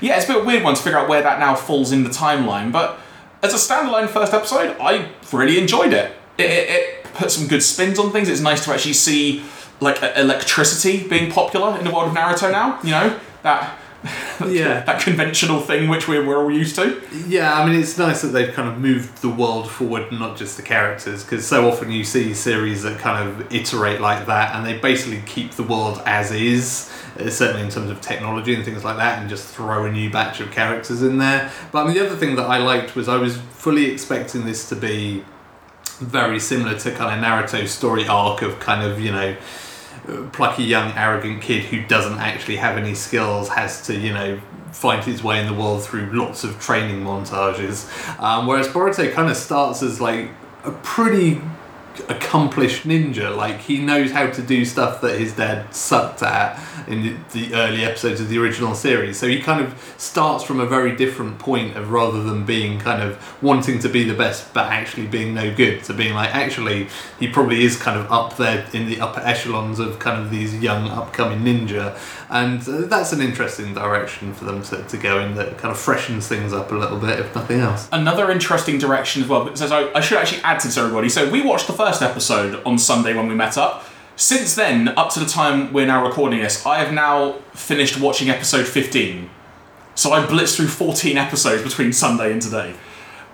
[0.00, 2.10] yeah, it's a bit weird one to figure out where that now falls in the
[2.10, 2.72] timeline.
[2.72, 2.98] But
[3.40, 6.16] as a standalone first episode, I really enjoyed it.
[6.38, 8.28] It, it, it put some good spins on things.
[8.28, 9.44] It's nice to actually see
[9.82, 12.78] like electricity being popular in the world of Naruto now.
[12.82, 13.78] You know that
[14.40, 14.80] Yeah.
[14.82, 17.00] that conventional thing which we're, we're all used to.
[17.28, 20.56] Yeah, I mean, it's nice that they've kind of moved the world forward, not just
[20.56, 24.66] the characters, because so often you see series that kind of iterate like that, and
[24.66, 26.90] they basically keep the world as is,
[27.20, 30.10] uh, certainly in terms of technology and things like that, and just throw a new
[30.10, 31.52] batch of characters in there.
[31.70, 34.68] But I mean, the other thing that I liked was I was fully expecting this
[34.70, 35.24] to be
[36.00, 39.36] very similar to kind of Naruto's story arc of kind of, you know,
[40.32, 44.40] plucky young arrogant kid who doesn't actually have any skills has to you know
[44.72, 47.86] find his way in the world through lots of training montages.
[48.18, 50.30] Um, whereas boruto kind of starts as like
[50.64, 51.40] a pretty
[52.08, 53.34] accomplished ninja.
[53.36, 57.54] Like he knows how to do stuff that his dad sucked at in the, the
[57.54, 59.18] early episodes of the original series.
[59.18, 63.02] So he kind of starts from a very different point of rather than being kind
[63.02, 65.84] of wanting to be the best but actually being no good.
[65.84, 69.78] To being like actually he probably is kind of up there in the upper echelons
[69.78, 71.96] of kind of these young upcoming ninja
[72.32, 76.26] and that's an interesting direction for them to, to go in that kind of freshens
[76.26, 79.54] things up a little bit if nothing else Another interesting direction as well.
[79.54, 81.08] So, so I should actually add to this, everybody.
[81.08, 83.84] So we watched the first episode on Sunday when we met up.
[84.16, 88.30] Since then, up to the time we're now recording this, I have now finished watching
[88.30, 89.28] episode 15.
[89.94, 92.74] So I blitzed through 14 episodes between Sunday and today.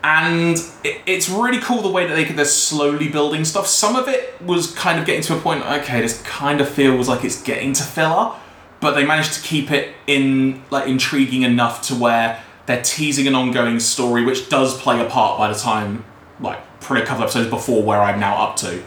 [0.02, 3.66] And it's really cool the way that they, they're slowly building stuff.
[3.66, 7.08] Some of it was kind of getting to a point, okay, this kind of feels
[7.08, 8.34] like it's getting to filler,
[8.80, 13.34] but they managed to keep it in like intriguing enough to where they're teasing an
[13.34, 16.04] ongoing story which does play a part by the time
[16.40, 18.82] like probably a couple episodes before where I'm now up to.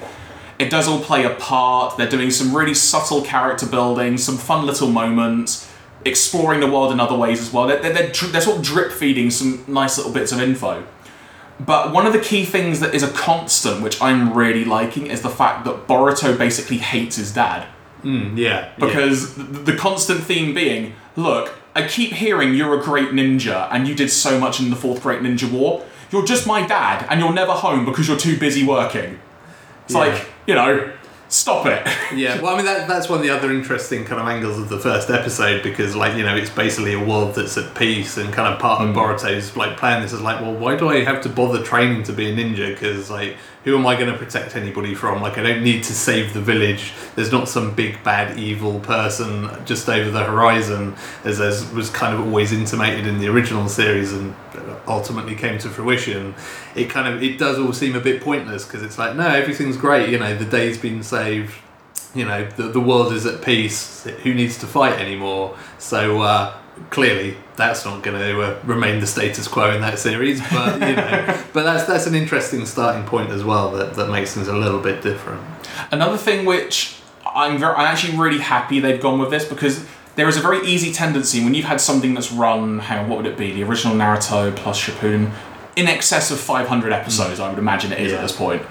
[0.60, 1.98] It does all play a part.
[1.98, 5.70] They're doing some really subtle character building, some fun little moments,
[6.06, 7.68] exploring the world in other ways as well.
[7.68, 10.86] They're, they're, they're, they're sort of drip feeding some nice little bits of info.
[11.60, 15.22] But one of the key things that is a constant, which I'm really liking, is
[15.22, 17.68] the fact that Boruto basically hates his dad.
[18.04, 23.10] Mm, yeah Because th the constant theme being, look, I keep hearing you're a great
[23.10, 25.84] ninja and you did so much in the Fourth Great Ninja War.
[26.12, 29.20] You're just my dad and you're never home because you're too busy working.
[29.86, 30.00] It's Yeah.
[30.06, 30.92] like, you know,
[31.30, 31.82] stop it.
[32.14, 34.68] Yeah, well, I mean that that's one of the other interesting kind of angles of
[34.68, 38.34] the first episode because, like, you know, it's basically a world that's at peace, and
[38.34, 40.02] kind of part of Boruto's like plan.
[40.02, 42.68] This is like, well, why do I have to bother training to be a ninja?
[42.74, 45.22] Because like who am I going to protect anybody from?
[45.22, 46.94] Like, I don't need to save the village.
[47.16, 52.14] There's not some big bad evil person just over the horizon, as, as was kind
[52.14, 54.36] of always intimated in the original series and
[54.88, 56.34] ultimately came to fruition.
[56.76, 59.78] It kind of it does all seem a bit pointless because it's like, no, everything's
[59.78, 60.10] great.
[60.10, 61.54] You know, the day's been saved.
[62.16, 64.04] You know, the the world is at peace.
[64.24, 65.58] Who needs to fight anymore?
[65.78, 66.22] So.
[66.22, 66.58] Uh,
[66.90, 70.96] clearly that's not going to uh, remain the status quo in that series but you
[70.96, 74.56] know but that's that's an interesting starting point as well that, that makes things a
[74.56, 75.42] little bit different
[75.92, 80.28] Another thing which I'm very, I'm actually really happy they've gone with this because there
[80.28, 83.38] is a very easy tendency when you've had something that's run, on, what would it
[83.38, 83.52] be?
[83.52, 85.32] The original Naruto plus Shippuden,
[85.76, 88.62] in excess of 500 episodes, I would imagine it is at this point.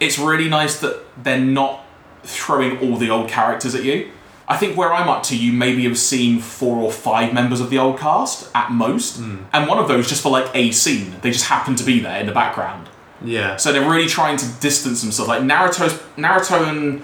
[0.00, 1.84] It's really nice that they're not
[2.22, 4.10] throwing all the old characters at you.
[4.50, 7.68] I think where I'm up to, you maybe have seen four or five members of
[7.68, 9.18] the old cast at most,
[9.52, 11.16] and one of those just for like a scene.
[11.20, 12.88] They just happen to be there in the background.
[13.22, 15.28] yeah So they're really trying to distance themselves.
[15.28, 17.02] Like Naruto's Naruto and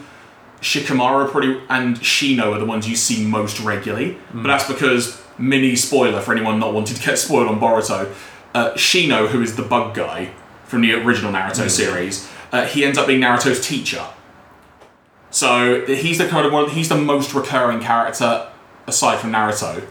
[0.62, 4.16] Shikamaru pretty and Shino are the ones you see most regularly.
[4.33, 8.12] But that's because mini spoiler for anyone not wanting to get spoiled on Boruto.
[8.54, 10.30] Uh, Shino, who is the bug guy
[10.64, 14.07] from the original Naruto series, uh, he ends up being Naruto's teacher.
[15.35, 16.70] So he's the kind of one.
[16.70, 18.47] He's the most recurring character
[18.87, 19.85] aside from Naruto.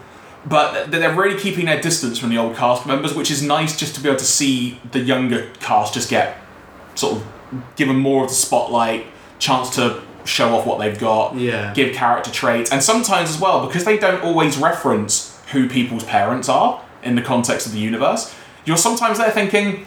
[0.46, 3.94] But they're really keeping their distance from the old cast members, which is nice just
[3.96, 6.38] to be able to see the younger cast just get
[6.96, 7.28] sort of
[7.76, 9.06] given more of the spotlight,
[9.38, 11.74] chance to show off what they've got, Yeah.
[11.74, 16.48] give character traits, and sometimes as well because they don't always reference who people's parents
[16.48, 18.34] are in the context of the universe.
[18.64, 19.86] You're sometimes there thinking,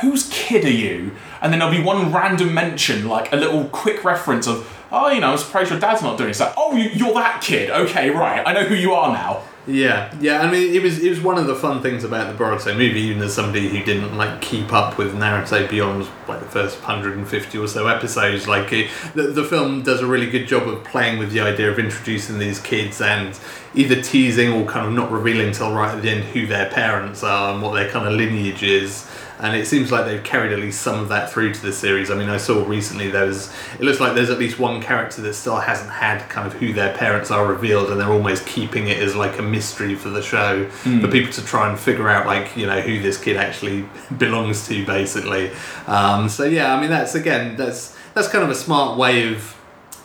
[0.00, 1.12] whose kid are you?
[1.40, 5.20] And then there'll be one random mention, like a little quick reference of, oh, you
[5.20, 6.52] know, I'm surprised your dad's not doing so.
[6.56, 7.70] Oh, you, you're that kid.
[7.70, 8.42] Okay, right.
[8.46, 9.42] I know who you are now.
[9.68, 10.40] Yeah, yeah.
[10.40, 13.00] I mean, it was it was one of the fun things about the Boruto movie,
[13.00, 17.18] even as somebody who didn't like keep up with Naruto beyond like the first hundred
[17.18, 18.48] and fifty or so episodes.
[18.48, 21.70] Like it, the the film does a really good job of playing with the idea
[21.70, 23.38] of introducing these kids and
[23.74, 27.22] either teasing or kind of not revealing till right at the end who their parents
[27.22, 29.06] are and what their kind of lineage is.
[29.40, 32.10] And it seems like they've carried at least some of that through to the series.
[32.10, 35.22] I mean, I saw recently there was, it looks like there's at least one character
[35.22, 38.88] that still hasn't had kind of who their parents are revealed, and they're almost keeping
[38.88, 40.68] it as like a mystery for the show
[41.00, 44.66] for people to try and figure out, like, you know, who this kid actually belongs
[44.66, 45.50] to, basically.
[45.86, 49.56] Um, so, yeah, I mean, that's again, that's that's kind of a smart way of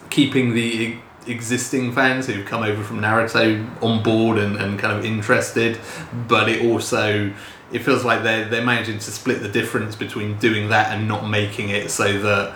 [0.09, 0.95] keeping the
[1.27, 5.79] existing fans who've come over from Naruto on board and, and kind of interested,
[6.27, 7.33] but it also
[7.73, 11.27] it feels like they're they're managing to split the difference between doing that and not
[11.27, 12.55] making it so that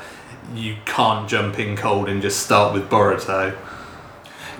[0.55, 3.53] you can't jump in cold and just start with Boruto.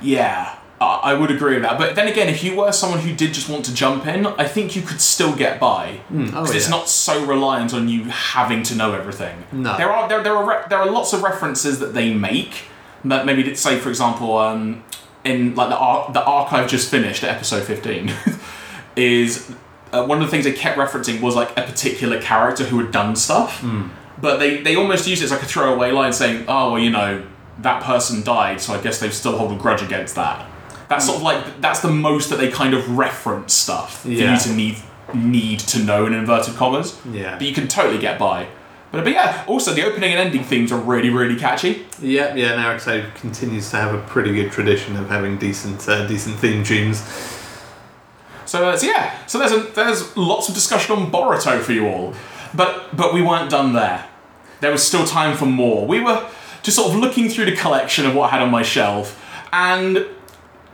[0.01, 1.77] Yeah, I I would agree with that.
[1.77, 4.45] But then again, if you were someone who did just want to jump in, I
[4.47, 5.99] think you could still get by.
[6.13, 6.71] oh, Because it's yeah.
[6.77, 9.43] not so reliant on you having to know everything.
[9.51, 9.77] No.
[9.77, 12.65] There are there, there are re- there are lots of references that they make
[13.05, 14.83] that maybe did say for example um,
[15.23, 18.11] in like the ar- the arc I've just finished at episode 15
[18.95, 19.53] is
[19.93, 22.91] uh, one of the things they kept referencing was like a particular character who had
[22.91, 23.63] done stuff.
[24.19, 26.89] But they, they almost use it as like a throwaway line saying, oh, well, you
[26.89, 27.23] know,
[27.59, 30.45] that person died, so I guess they still hold a grudge against that.
[30.89, 34.33] That's sort of like, that's the most that they kind of reference stuff for Yeah.
[34.33, 34.77] you to need
[35.13, 36.99] need to know in inverted commas.
[37.09, 37.37] Yeah.
[37.37, 38.47] But you can totally get by.
[38.91, 41.85] But, but yeah, also the opening and ending themes are really, really catchy.
[42.01, 42.55] Yeah, yeah.
[42.55, 47.01] Naruto continues to have a pretty good tradition of having decent uh, decent theme tunes.
[48.47, 52.13] So, yeah, so there's a, there's lots of discussion on Boruto for you all,
[52.53, 54.07] but but we weren't done there.
[54.61, 55.85] There was still time for more.
[55.85, 56.27] We were
[56.63, 60.05] just sort of looking through the collection of what I had on my shelf, and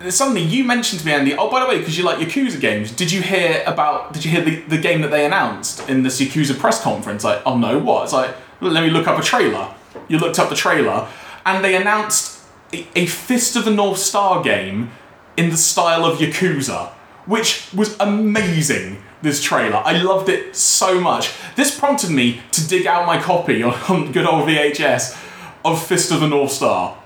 [0.10, 1.34] suddenly you mentioned to me, Andy.
[1.34, 4.14] Oh, by the way, because you like Yakuza games, did you hear about?
[4.14, 7.24] Did you hear the, the game that they announced in this Yakuza press conference?
[7.24, 8.04] Like, oh no, what?
[8.04, 9.74] It's like, let me look up a trailer.
[10.08, 11.08] You looked up the trailer,
[11.44, 12.40] and they announced
[12.72, 14.92] a, a Fist of the North Star game
[15.38, 16.92] in the style of Yakuza,
[17.26, 19.02] which was amazing.
[19.22, 21.32] This trailer, I loved it so much.
[21.56, 25.18] This prompted me to dig out my copy on, good old VHS
[25.64, 26.98] of Fist of the North Star.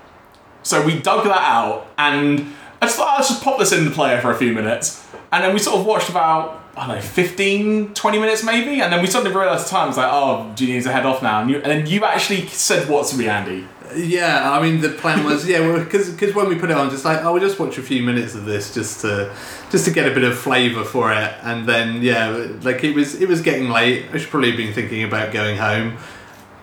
[0.64, 2.52] So we dug that out, and
[2.82, 5.06] I just thought, oh, let's just pop this in the player for a few minutes.
[5.30, 8.92] And then we sort of watched about, I don't know, 15, 20 minutes maybe, and
[8.92, 11.22] then we suddenly realised the time, it's like, oh, do you need to head off
[11.22, 11.40] now?
[11.40, 13.66] And, you, and then you actually said what to me, Andy.
[13.94, 17.04] Yeah, I mean the plan was yeah, because because when we put it on, just
[17.04, 19.34] like oh, we'll just watch a few minutes of this just to
[19.70, 23.20] just to get a bit of flavour for it, and then yeah, like it was
[23.20, 24.06] it was getting late.
[24.12, 25.96] I should probably have been thinking about going home,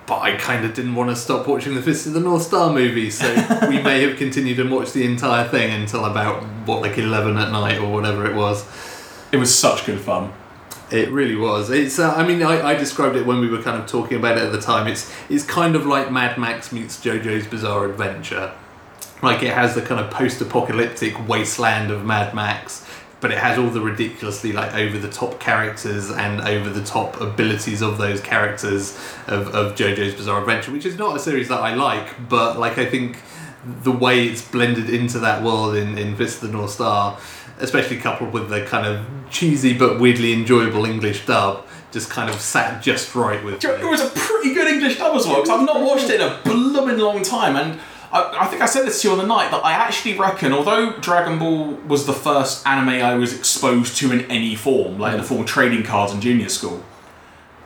[0.05, 2.71] but I kind of didn't want to stop watching the Fist of the North Star
[2.71, 3.27] movie, so
[3.69, 7.51] we may have continued and watched the entire thing until about what like eleven at
[7.51, 8.65] night or whatever it was.
[9.31, 10.31] It was such good fun.
[10.91, 11.71] It really was.
[11.71, 11.97] It's.
[11.97, 14.43] Uh, I mean, I, I described it when we were kind of talking about it
[14.43, 14.87] at the time.
[14.87, 18.53] It's it's kind of like Mad Max meets JoJo's Bizarre Adventure.
[19.23, 22.85] Like it has the kind of post-apocalyptic wasteland of Mad Max,
[23.19, 28.95] but it has all the ridiculously like over-the-top characters and over-the-top abilities of those characters
[29.25, 32.77] of, of JoJo's Bizarre Adventure, which is not a series that I like, but like
[32.77, 33.17] I think
[33.81, 37.17] the way it's blended into that world in in Fist of the North Star
[37.59, 42.39] especially coupled with the kind of cheesy but weirdly enjoyable English dub, just kind of
[42.41, 43.87] sat just right with Do you know, me.
[43.87, 46.27] It was a pretty good English dub as well, because I've not watched it in
[46.27, 47.79] a blooming long time, and
[48.11, 50.53] I, I think I said this to you on the night that I actually reckon,
[50.53, 55.13] although Dragon Ball was the first anime I was exposed to in any form, like
[55.13, 55.29] in the mm.
[55.29, 56.83] form of trading cards in junior school,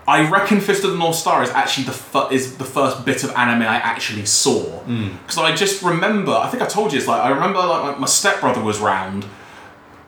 [0.07, 3.23] I reckon Fist of the North Star is actually the fir- is the first bit
[3.23, 4.81] of anime I actually saw.
[4.85, 5.19] Mm.
[5.21, 8.07] Because I just remember, I think I told you, it's like I remember like my
[8.07, 9.25] stepbrother was round,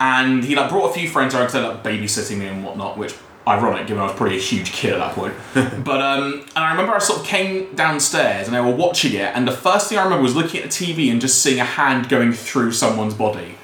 [0.02, 2.98] and he like brought a few friends around because they're like babysitting me and whatnot,
[2.98, 3.14] which
[3.48, 5.36] ironic given I was probably a huge kid at that point.
[5.86, 9.32] but um, and I remember I sort of came downstairs and they were watching it,
[9.36, 11.66] and the first thing I remember was looking at the TV and just seeing a
[11.66, 13.56] hand going through someone's body,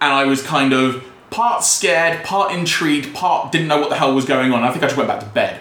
[0.00, 4.12] and I was kind of part scared, part intrigued, part didn't know what the hell
[4.12, 4.64] was going on.
[4.64, 5.60] I think I just went back to bed.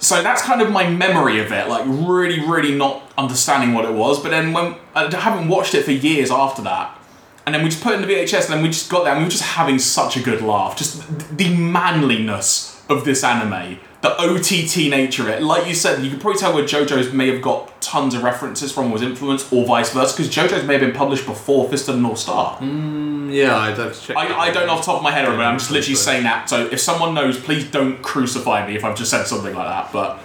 [0.00, 3.92] So that's kind of my memory of it, like really, really not understanding what it
[3.92, 4.20] was.
[4.20, 6.98] But then when I haven't watched it for years after that,
[7.46, 9.12] and then we just put it in the VHS, and then we just got there,
[9.12, 10.76] and we were just having such a good laugh.
[10.76, 15.42] Just the manliness of this anime, the OTT nature of it.
[15.42, 18.72] Like you said, you could probably tell where JoJo's may have got tons of references
[18.72, 21.96] from, was influenced, or vice versa, because JoJo's may have been published before Fist of
[21.96, 22.58] the North Star.
[22.58, 24.16] Mm, yeah, I'd have to check.
[24.16, 26.24] I, I don't know off the top of my head, but I'm just literally saying
[26.24, 26.48] that.
[26.48, 29.92] So if someone knows, please don't crucify me if I've just said something like that.
[29.92, 30.20] But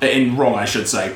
[0.00, 1.14] in wrong, I should say.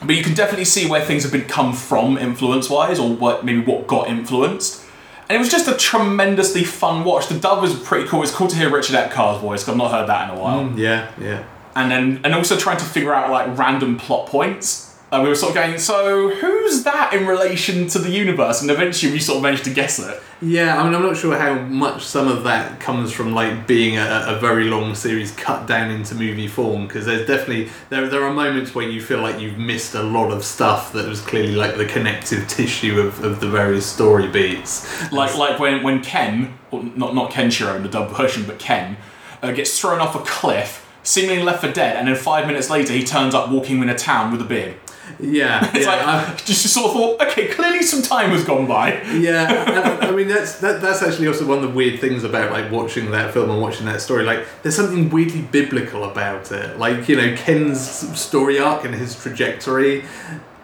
[0.00, 3.60] But you can definitely see where things have been come from influence-wise, or what maybe
[3.60, 4.83] what got influenced.
[5.28, 7.28] And it was just a tremendously fun watch.
[7.28, 8.22] The dub was pretty cool.
[8.22, 9.66] It's cool to hear Richard Epcar's voice.
[9.68, 10.78] I've not heard that in a while mm.
[10.78, 11.44] Yeah, yeah.
[11.74, 14.93] and then and also trying to figure out like random plot points.
[15.14, 18.62] Uh, we were sort of going, so who's that in relation to the universe?
[18.62, 20.20] And eventually we sort of managed to guess it.
[20.42, 23.96] Yeah, I mean, I'm not sure how much some of that comes from like being
[23.96, 28.24] a, a very long series cut down into movie form because there's definitely there there
[28.24, 31.54] are moments where you feel like you've missed a lot of stuff that was clearly
[31.54, 34.84] like the connective tissue of, of the various story beats.
[35.12, 38.96] Like like when when Ken, or not not Kenshiro in the dub version, but Ken,
[39.42, 42.92] uh, gets thrown off a cliff, seemingly left for dead, and then five minutes later
[42.92, 44.74] he turns up walking in a town with a beard.
[45.20, 45.92] Yeah, It's yeah.
[45.92, 49.02] like I- just sort of thought, okay, clearly some time has gone by.
[49.12, 49.52] Yeah,
[50.00, 52.70] and, I mean that's that, that's actually also one of the weird things about like
[52.70, 54.24] watching that film and watching that story.
[54.24, 56.78] Like, there's something weirdly biblical about it.
[56.78, 57.80] Like, you know, Ken's
[58.18, 60.02] story arc and his trajectory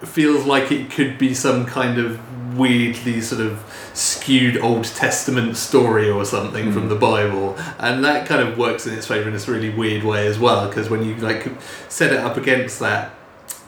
[0.03, 2.18] feels like it could be some kind of
[2.59, 3.62] weirdly sort of
[3.94, 6.88] skewed Old Testament story or something from hmm.
[6.88, 10.26] the Bible, and that kind of works in its favor in this really weird way
[10.26, 10.68] as well.
[10.68, 11.48] Because when you like
[11.88, 13.14] set it up against that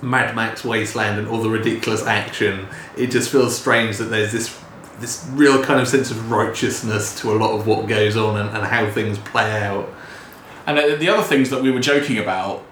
[0.02, 4.58] Mad Max Wasteland and all the ridiculous action, it just feels strange that there's this
[5.00, 8.56] this real kind of sense of righteousness to a lot of what goes on and,
[8.56, 9.88] and how things play out.
[10.66, 12.64] And the other things that we were joking about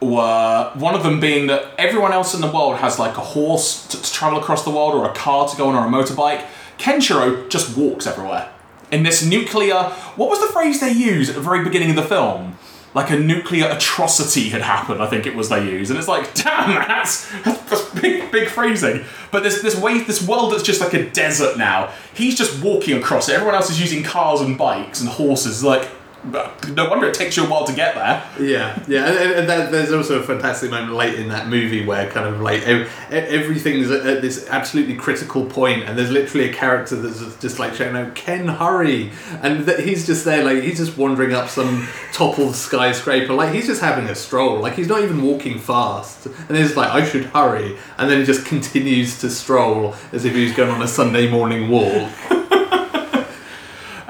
[0.00, 3.86] were one of them being that everyone else in the world has like a horse
[3.86, 6.46] to, to travel across the world or a car to go on or a motorbike.
[6.78, 8.50] Kenshiro just walks everywhere.
[8.90, 9.84] In this nuclear,
[10.16, 12.58] what was the phrase they used at the very beginning of the film?
[12.94, 16.34] Like a nuclear atrocity had happened, I think it was they used, and it's like,
[16.42, 19.04] damn, that's that's big, big phrasing.
[19.30, 21.90] But this this way, this world that's just like a desert now.
[22.14, 23.34] He's just walking across it.
[23.34, 25.64] Everyone else is using cars and bikes and horses.
[25.64, 25.88] Like,
[26.24, 28.24] no wonder it takes you a while to get there.
[28.38, 32.08] Yeah, yeah, and, and that, there's also a fantastic moment late in that movie where
[32.10, 36.52] kind of like ev- everything's at, at this absolutely critical point, and there's literally a
[36.52, 39.10] character that's just like shouting out, "Ken, hurry!"
[39.42, 43.66] and that he's just there, like he's just wandering up some toppled skyscraper, like he's
[43.66, 47.24] just having a stroll, like he's not even walking fast, and he's like, "I should
[47.26, 50.88] hurry," and then he just continues to stroll as if he was going on a
[50.88, 52.10] Sunday morning walk.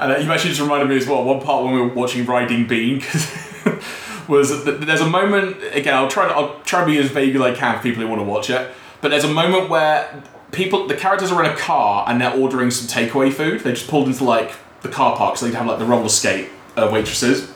[0.03, 1.23] And uh, you actually just reminded me as well.
[1.23, 2.97] One part when we were watching Riding Bean,
[4.27, 5.57] was there's a moment.
[5.71, 6.27] Again, I'll try.
[6.27, 8.49] I'll try to be as vague as I can for people who want to watch
[8.49, 8.69] it.
[8.99, 12.69] But there's a moment where people, the characters are in a car and they're ordering
[12.69, 13.61] some takeaway food.
[13.61, 16.49] They just pulled into like the car park so they'd have like the roller skate
[16.75, 17.49] uh, waitresses,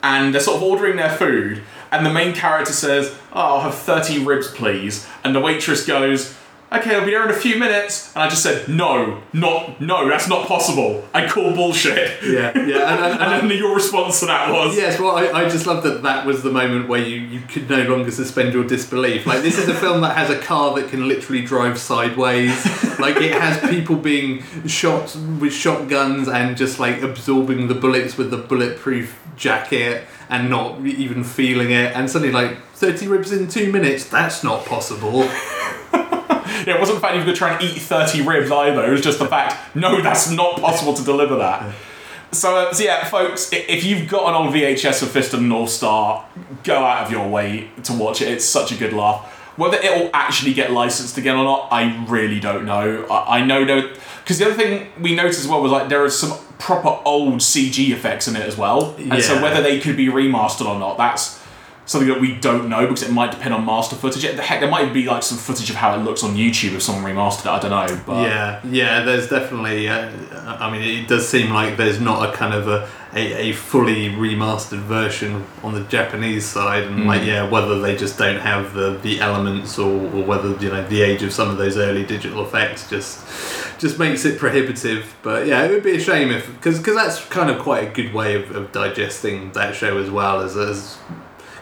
[0.00, 1.62] and they're sort of ordering their food.
[1.90, 6.36] And the main character says, "Oh, I'll have thirty ribs, please." And the waitress goes.
[6.72, 8.12] Okay, I'll be there in a few minutes.
[8.14, 11.04] And I just said, no, not, no, that's not possible.
[11.12, 12.22] I call bullshit.
[12.22, 15.48] Yeah, yeah, and, and, And then your response to that was, Yes, well, I, I
[15.48, 18.64] just love that that was the moment where you, you could no longer suspend your
[18.64, 19.26] disbelief.
[19.26, 22.64] Like, this is a film that has a car that can literally drive sideways.
[23.00, 28.30] like, it has people being shot with shotguns and just, like, absorbing the bullets with
[28.30, 31.94] the bulletproof jacket and not even feeling it.
[31.96, 35.28] And suddenly, like, 30 ribs in two minutes, that's not possible.
[36.66, 38.84] Yeah, it wasn't the fact you were going to try and eat 30 ribs either.
[38.84, 41.74] It was just the fact, no, that's not possible to deliver that.
[42.32, 45.46] So, uh, so yeah, folks, if you've got an old VHS of Fist of the
[45.46, 46.26] North Star,
[46.62, 48.28] go out of your way to watch it.
[48.28, 49.36] It's such a good laugh.
[49.56, 53.04] Whether it'll actually get licensed again or not, I really don't know.
[53.10, 53.92] I, I know no,
[54.22, 57.40] because the other thing we noticed as well was like there are some proper old
[57.40, 60.96] CG effects in it as well, and so whether they could be remastered or not,
[60.98, 61.39] that's
[61.90, 64.22] something that we don't know because it might depend on master footage.
[64.22, 66.82] The heck, there might be like some footage of how it looks on YouTube if
[66.82, 67.48] someone remastered it.
[67.48, 69.02] I don't know, but Yeah, yeah.
[69.02, 69.88] There's definitely.
[69.88, 70.08] Uh,
[70.46, 74.08] I mean, it does seem like there's not a kind of a, a, a fully
[74.10, 78.96] remastered version on the Japanese side, and like yeah, whether they just don't have the,
[79.02, 82.46] the elements, or, or whether you know the age of some of those early digital
[82.46, 83.26] effects just
[83.80, 85.16] just makes it prohibitive.
[85.24, 87.90] But yeah, it would be a shame if because because that's kind of quite a
[87.90, 90.96] good way of, of digesting that show as well as as.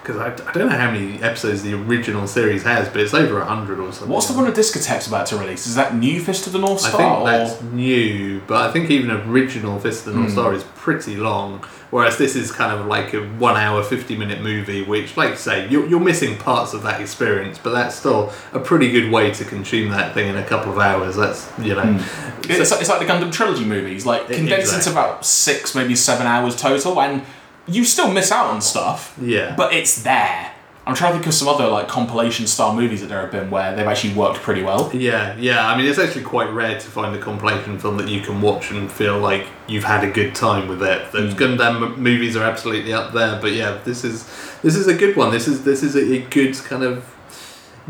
[0.09, 3.41] Because I, I don't know how many episodes the original series has, but it's over
[3.41, 4.09] a hundred or something.
[4.09, 5.67] What's the one that Discotek's about to release?
[5.67, 6.95] Is that new Fist of the North Star?
[6.95, 10.21] I think or- that's new, but I think even original Fist of the.
[10.21, 11.63] North Star is pretty long.
[11.91, 15.37] Whereas this is kind of like a one hour, 50 minute movie, which, like you
[15.37, 19.31] say, you're, you're missing parts of that experience, but that's still a pretty good way
[19.33, 21.17] to consume that thing in a couple of hours.
[21.17, 21.85] That's, you know.
[21.85, 22.51] Hmm.
[22.51, 24.79] It's, it's like the Gundam trilogy movies, like condensed exactly.
[24.79, 27.23] into about six, maybe seven hours total, and
[27.69, 29.17] you still miss out on stuff.
[29.21, 29.55] Yeah.
[29.57, 30.53] But it's there.
[30.87, 33.51] I'm trying to think of some other like compilation style movies that there have been
[33.51, 34.91] where they've actually worked pretty well.
[34.95, 35.69] Yeah, yeah.
[35.69, 38.71] I mean, it's actually quite rare to find a compilation film that you can watch
[38.71, 41.13] and feel like you've had a good time with it.
[41.13, 41.39] Those Hmm.
[41.39, 44.25] Gundam movies are absolutely up there, but yeah, this is
[44.63, 45.31] this is a good one.
[45.31, 47.05] This is this is a, a good kind of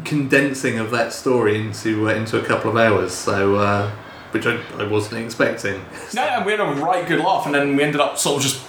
[0.05, 3.13] condensing of that story into uh, into a couple of hours.
[3.13, 3.91] So, uh,
[4.33, 5.81] which I, I wasn't expecting.
[6.15, 8.43] No, yeah, we had a right good laugh, and then we ended up sort of
[8.43, 8.63] just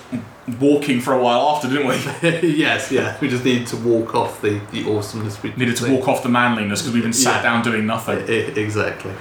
[0.60, 2.56] walking for a while after, didn't we?
[2.58, 3.18] yes, yeah.
[3.22, 5.41] We just needed to walk off the, the awesomeness.
[5.43, 7.52] We Needed to walk off the manliness because we've been sat Yeah.
[7.52, 8.18] down doing nothing.
[8.20, 9.14] I- exactly.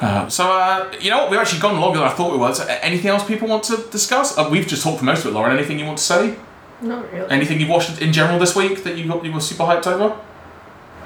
[0.00, 1.30] Uh, so, uh, you know what?
[1.30, 2.54] We've actually gone longer than I thought we would.
[2.54, 4.36] So, a- anything else people want to discuss?
[4.38, 5.56] Uh, we've just talked for most of it, Lauren.
[5.56, 6.36] Anything you want to say?
[6.80, 7.28] Not really.
[7.30, 10.16] Anything you've watched in general this week that you, got, you were super hyped over?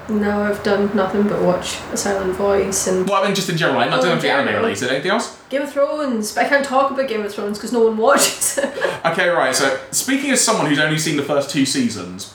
[0.09, 3.55] No, I've done nothing but watch A Silent Voice and Well, I mean, just in
[3.57, 4.89] general, like, not Oh, doing in anything anime related.
[4.89, 5.41] Anything else?
[5.49, 6.33] Game of Thrones.
[6.33, 8.73] But I can't talk about Game of Thrones because no one watches it.
[9.05, 9.53] Okay, right.
[9.53, 12.33] So, speaking as someone who's only seen the first two seasons,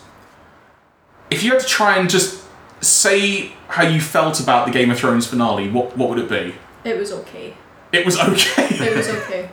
[1.30, 2.44] if you had to try and just
[2.82, 6.54] say how you felt about the Game of Thrones finale, what what would it be?
[6.84, 7.54] it was okay.
[7.92, 8.66] It was okay.
[8.86, 9.48] It was okay.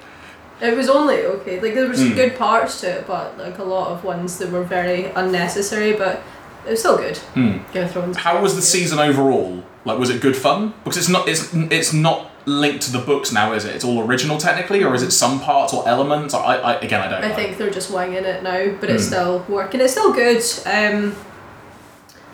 [0.62, 1.60] It was only okay.
[1.62, 2.16] Like there was Hmm.
[2.16, 5.94] good parts to it, but like a lot of ones that were very unnecessary.
[5.94, 6.22] But
[6.66, 7.18] it was still good.
[7.18, 7.58] Hmm.
[7.74, 8.18] Game of Thrones.
[8.18, 9.64] How was the season overall?
[9.86, 10.74] Like, was it good fun?
[10.84, 13.76] Because it's not it's it's not linked to the books now, is it?
[13.76, 16.34] It's all original technically, or is it some parts or elements?
[16.34, 17.24] I, I again, I don't.
[17.24, 17.36] I know.
[17.36, 19.10] think they're just winging it now, but it's Hmm.
[19.14, 19.82] still working.
[19.82, 20.42] It's still good.
[20.66, 21.16] Um,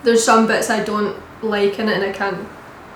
[0.04, 2.48] there's some bits I don't like in it, and I can't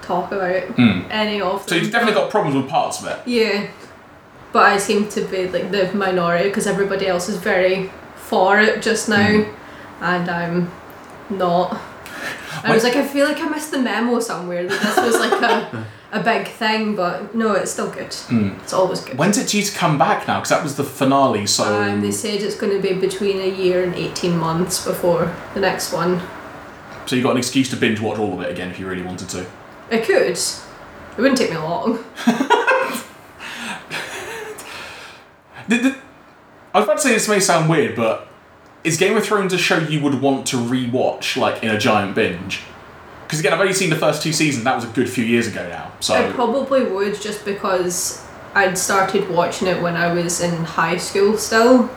[0.01, 1.01] talk about Hmm.
[1.09, 1.67] any of them.
[1.67, 3.17] So you've definitely got problems with parts of it.
[3.25, 3.67] Yeah,
[4.53, 8.81] but I seem to be like the minority because everybody else is very for it
[8.81, 10.03] just now, Hmm.
[10.03, 10.71] and I'm
[11.29, 11.79] not.
[12.63, 15.41] I was like, I feel like I missed the memo somewhere that this was like
[15.41, 15.85] a,
[16.19, 18.15] a big thing, but no, it's still good.
[18.29, 19.17] It's always good.
[19.17, 20.37] When's it due to come back now?
[20.39, 21.45] Because that was the finale.
[21.45, 25.35] So Um, they said it's going to be between a year and 18 months before
[25.53, 26.21] the next one.
[27.05, 29.03] so you got an excuse to binge watch all of it again if you really
[29.03, 29.45] wanted to.
[29.91, 30.31] I could.
[30.31, 30.61] It
[31.17, 32.03] wouldn't take me long.
[35.67, 35.95] The- the-
[36.73, 38.27] I was about to say this may sound weird, but
[38.85, 42.15] is Game of Thrones a show you would want to rewatch, like in a giant
[42.15, 42.61] binge?
[43.23, 44.63] Because again, I've only seen the first two seasons.
[44.63, 45.91] That was a good few years ago now.
[46.13, 48.23] I probably would just because
[48.53, 51.89] I'd started watching it when I was in high school still.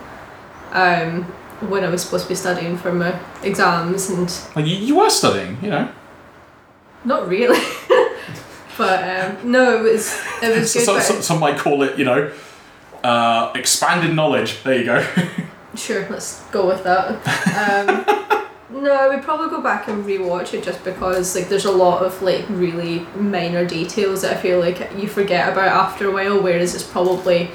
[0.72, 1.24] Um,
[1.68, 5.11] when I was supposed to be studying for my exams and like, you, you were
[5.11, 5.91] studying, you know.
[7.05, 7.59] not really.
[8.78, 10.84] but um, no, it was it was good.
[10.84, 12.32] so, but- so- some might call it, you know,
[13.05, 14.62] uh, expanded knowledge.
[14.62, 15.07] There you go.
[15.79, 17.11] Sure, let's go with that.
[17.57, 21.72] Um, no, I would probably go back and rewatch it just because like there's a
[21.72, 26.12] lot of like really minor details that I feel like you forget about after a
[26.12, 26.43] while.
[26.43, 27.51] Whereas it's probably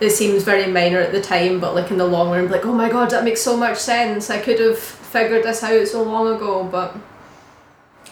[0.00, 2.72] it seems very minor at the time, but like in the long run, like oh
[2.72, 4.30] my god, that makes so much sense.
[4.30, 6.96] I could have figured this out so long ago, but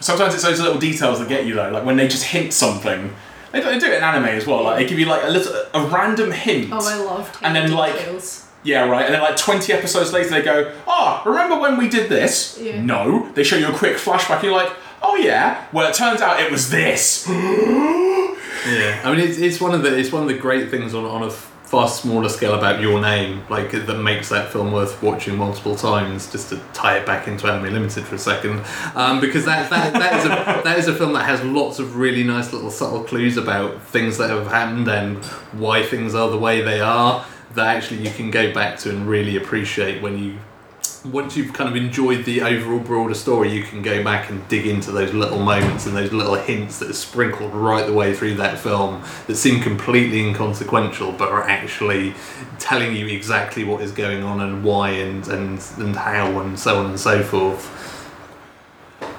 [0.00, 3.14] Sometimes it's those little details that get you though, like when they just hint something.
[3.50, 4.62] They do, it in anime as well.
[4.62, 6.68] Like they give you like a little, a random hint.
[6.70, 8.47] Oh, I love And then, like, details.
[8.64, 9.04] Yeah, right.
[9.06, 12.82] And then like 20 episodes later, they go, "Ah, remember when we did this?" Yeah.
[12.82, 13.30] No.
[13.32, 14.42] They show you a quick flashback.
[14.42, 17.28] You're like, "Oh yeah." Well, it turns out it was this.
[18.66, 21.04] Yeah, I mean it's, it's one of the it's one of the great things on
[21.04, 25.36] on a far smaller scale about your name, like that makes that film worth watching
[25.36, 26.30] multiple times.
[26.32, 28.62] Just to tie it back into Anime Limited for a second,
[28.94, 30.28] um, because that, that that is a
[30.64, 34.16] that is a film that has lots of really nice little subtle clues about things
[34.18, 37.24] that have happened and why things are the way they are.
[37.54, 40.38] That actually you can go back to and really appreciate when you
[41.04, 44.66] once you've kind of enjoyed the overall broader story, you can go back and dig
[44.66, 48.34] into those little moments and those little hints that are sprinkled right the way through
[48.34, 52.14] that film that seem completely inconsequential but are actually
[52.58, 56.78] telling you exactly what is going on and why and, and, and how and so
[56.78, 57.96] on and so forth.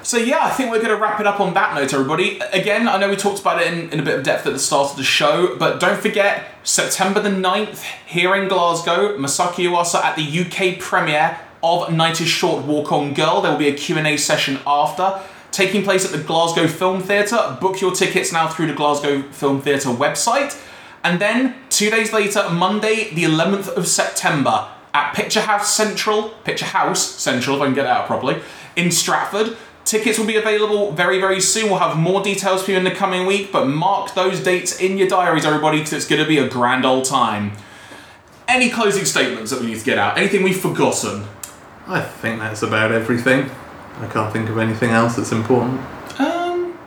[0.02, 2.40] So yeah, I think we're going to wrap it up on that note, everybody.
[2.52, 4.58] Again, I know we talked about it in, in a bit of depth at the
[4.58, 10.02] start of the show, but don't forget, September the 9th, here in Glasgow, Masaaki Yuasa
[10.02, 13.42] at the UK premiere of Night is Short Walk On Girl.
[13.42, 15.20] There will be a Q&A session after,
[15.52, 17.58] taking place at the Glasgow Film Theatre.
[17.60, 20.58] Book your tickets now through the Glasgow Film Theatre website.
[21.04, 26.66] And then, two days later, Monday, the 11th of September, at Picture House Central, Picture
[26.66, 28.40] House Central, if I can get it out properly,
[28.76, 29.56] in Stratford.
[29.90, 31.68] Tickets will be available very, very soon.
[31.68, 34.96] We'll have more details for you in the coming week, but mark those dates in
[34.96, 37.54] your diaries, everybody, because it's going to be a grand old time.
[38.46, 40.16] Any closing statements that we need to get out?
[40.16, 41.24] Anything we've forgotten?
[41.88, 43.50] I think that's about everything.
[43.98, 45.80] I can't think of anything else that's important.
[46.20, 46.78] Um,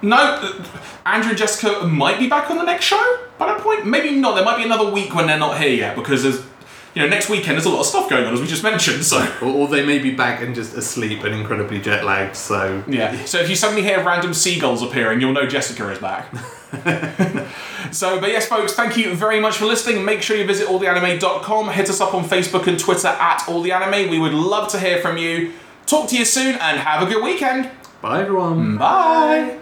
[0.00, 0.62] no.
[1.04, 3.88] Andrew and Jessica might be back on the next show by that point.
[3.88, 4.36] Maybe not.
[4.36, 6.44] There might be another week when they're not here yet because there's,
[6.94, 9.04] you know, next weekend there's a lot of stuff going on as we just mentioned.
[9.04, 12.82] So Or, or they may be back and just asleep and incredibly jet lagged, so.
[12.86, 13.24] yeah.
[13.24, 16.28] So if you suddenly hear random seagulls appearing, you'll know Jessica is back.
[17.92, 20.04] so, but yes, folks, thank you very much for listening.
[20.04, 21.70] Make sure you visit alltheanime.com.
[21.70, 24.10] Hit us up on Facebook and Twitter at alltheanime.
[24.10, 25.52] We would love to hear from you.
[25.86, 27.70] Talk to you soon and have a good weekend.
[28.00, 28.78] Bye everyone.
[28.78, 29.58] Bye.